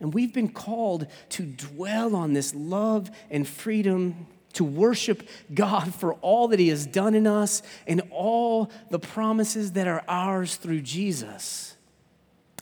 And 0.00 0.12
we've 0.12 0.32
been 0.32 0.48
called 0.48 1.06
to 1.30 1.44
dwell 1.44 2.16
on 2.16 2.32
this 2.32 2.54
love 2.54 3.10
and 3.30 3.46
freedom, 3.46 4.26
to 4.54 4.64
worship 4.64 5.28
God 5.54 5.94
for 5.94 6.14
all 6.14 6.48
that 6.48 6.58
He 6.58 6.68
has 6.68 6.86
done 6.86 7.14
in 7.14 7.26
us 7.26 7.62
and 7.86 8.02
all 8.10 8.70
the 8.90 8.98
promises 8.98 9.72
that 9.72 9.86
are 9.86 10.02
ours 10.08 10.56
through 10.56 10.80
Jesus. 10.80 11.76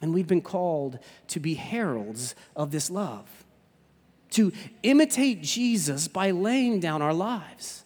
And 0.02 0.12
we've 0.12 0.26
been 0.26 0.42
called 0.42 0.98
to 1.28 1.40
be 1.40 1.54
heralds 1.54 2.34
of 2.54 2.70
this 2.70 2.90
love, 2.90 3.44
to 4.30 4.52
imitate 4.82 5.42
Jesus 5.42 6.08
by 6.08 6.32
laying 6.32 6.80
down 6.80 7.00
our 7.00 7.14
lives, 7.14 7.84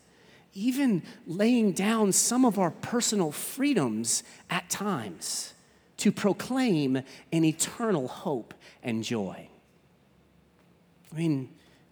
even 0.53 1.03
laying 1.27 1.73
down 1.73 2.13
some 2.13 2.45
of 2.45 2.59
our 2.59 2.71
personal 2.71 3.31
freedoms 3.33 4.23
at 4.49 4.69
times 4.69 5.55
to 5.99 6.11
proclaim 6.11 7.03
an 7.33 7.45
eternal 7.45 8.09
hope 8.09 8.55
and 8.83 9.05
joy. 9.05 9.49
I 11.13 11.17
mean, 11.17 11.51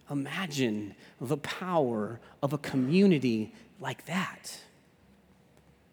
imagine 0.09 0.95
the 1.21 1.37
power 1.37 2.19
of 2.41 2.53
a 2.53 2.57
community 2.57 3.53
like 3.79 4.05
that. 4.05 4.59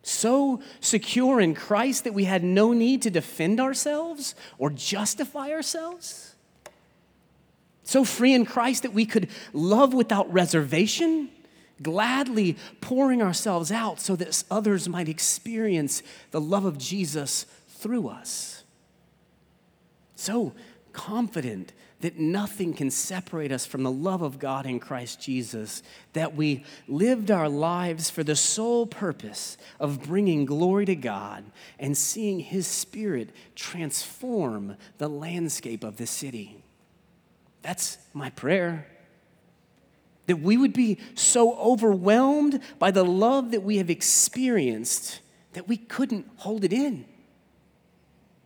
So 0.03 0.63
secure 0.81 1.41
in 1.41 1.55
Christ 1.55 2.05
that 2.05 2.15
we 2.15 2.25
had 2.25 2.45
no 2.45 2.73
need 2.73 3.03
to 3.03 3.11
defend 3.11 3.61
ourselves 3.61 4.35
or 4.57 4.71
justify 4.71 5.51
ourselves. 5.51 6.37
So 7.83 8.05
free 8.05 8.33
in 8.33 8.47
Christ 8.47 8.83
that 8.83 8.93
we 8.93 9.05
could 9.05 9.29
love 9.53 9.95
without 9.95 10.33
reservation, 10.33 11.29
gladly 11.83 12.57
pouring 12.81 13.23
ourselves 13.23 13.71
out 13.71 14.01
so 14.01 14.17
that 14.17 14.45
others 14.51 14.89
might 14.89 15.09
experience 15.09 16.03
the 16.31 16.41
love 16.41 16.65
of 16.65 16.79
Jesus 16.79 17.47
through 17.69 18.09
us. 18.09 18.65
So 20.15 20.55
confident 20.93 21.73
that 22.01 22.19
nothing 22.19 22.75
can 22.75 22.91
separate 22.91 23.51
us 23.51 23.65
from 23.65 23.83
the 23.83 23.91
love 23.91 24.21
of 24.23 24.39
God 24.39 24.67
in 24.67 24.79
Christ 24.79 25.21
Jesus, 25.21 25.83
that 26.13 26.35
we 26.35 26.65
lived 26.87 27.31
our 27.31 27.49
lives 27.49 28.11
for 28.11 28.23
the 28.23 28.37
sole 28.37 28.87
purpose 28.87 29.57
of 29.81 30.03
bringing 30.03 30.45
glory 30.45 30.85
to 30.87 30.97
God 30.97 31.45
and 31.79 31.97
seeing 31.97 32.41
His 32.41 32.67
Spirit 32.67 33.31
transform 33.55 34.77
the 34.99 35.09
landscape 35.09 35.85
of 35.85 35.97
this 35.97 36.11
city. 36.11 36.63
That's 37.63 37.99
my 38.13 38.31
prayer. 38.31 38.87
That 40.27 40.41
we 40.41 40.57
would 40.57 40.73
be 40.73 40.99
so 41.15 41.57
overwhelmed 41.57 42.61
by 42.79 42.91
the 42.91 43.05
love 43.05 43.53
that 43.53 43.63
we 43.63 43.77
have 43.77 43.91
experienced 43.91 45.21
that 45.53 45.69
we 45.69 45.77
couldn't 45.77 46.29
hold 46.37 46.65
it 46.65 46.73
in. 46.73 47.05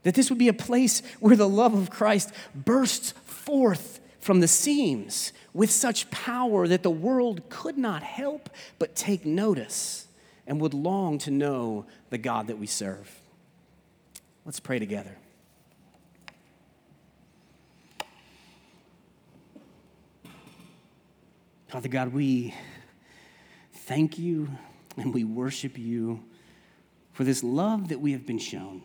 That 0.02 0.14
this 0.14 0.30
would 0.30 0.38
be 0.38 0.48
a 0.48 0.54
place 0.54 1.02
where 1.20 1.36
the 1.36 1.48
love 1.48 1.74
of 1.74 1.90
Christ 1.90 2.32
bursts 2.54 3.12
forth 3.24 4.00
from 4.20 4.40
the 4.40 4.48
seams 4.48 5.32
with 5.52 5.70
such 5.70 6.10
power 6.10 6.68
that 6.68 6.82
the 6.82 6.90
world 6.90 7.48
could 7.48 7.76
not 7.76 8.02
help 8.02 8.50
but 8.78 8.94
take 8.94 9.26
notice 9.26 10.06
and 10.46 10.60
would 10.60 10.74
long 10.74 11.18
to 11.18 11.30
know 11.30 11.86
the 12.10 12.18
God 12.18 12.46
that 12.46 12.58
we 12.58 12.66
serve. 12.66 13.20
Let's 14.44 14.60
pray 14.60 14.78
together. 14.78 15.16
Father 21.70 21.88
God, 21.88 22.12
we 22.12 22.52
thank 23.72 24.18
you 24.18 24.50
and 24.96 25.14
we 25.14 25.22
worship 25.22 25.78
you 25.78 26.20
for 27.12 27.22
this 27.22 27.44
love 27.44 27.90
that 27.90 28.00
we 28.00 28.11
have 28.11 28.26
been 28.26 28.40
shown. 28.40 28.83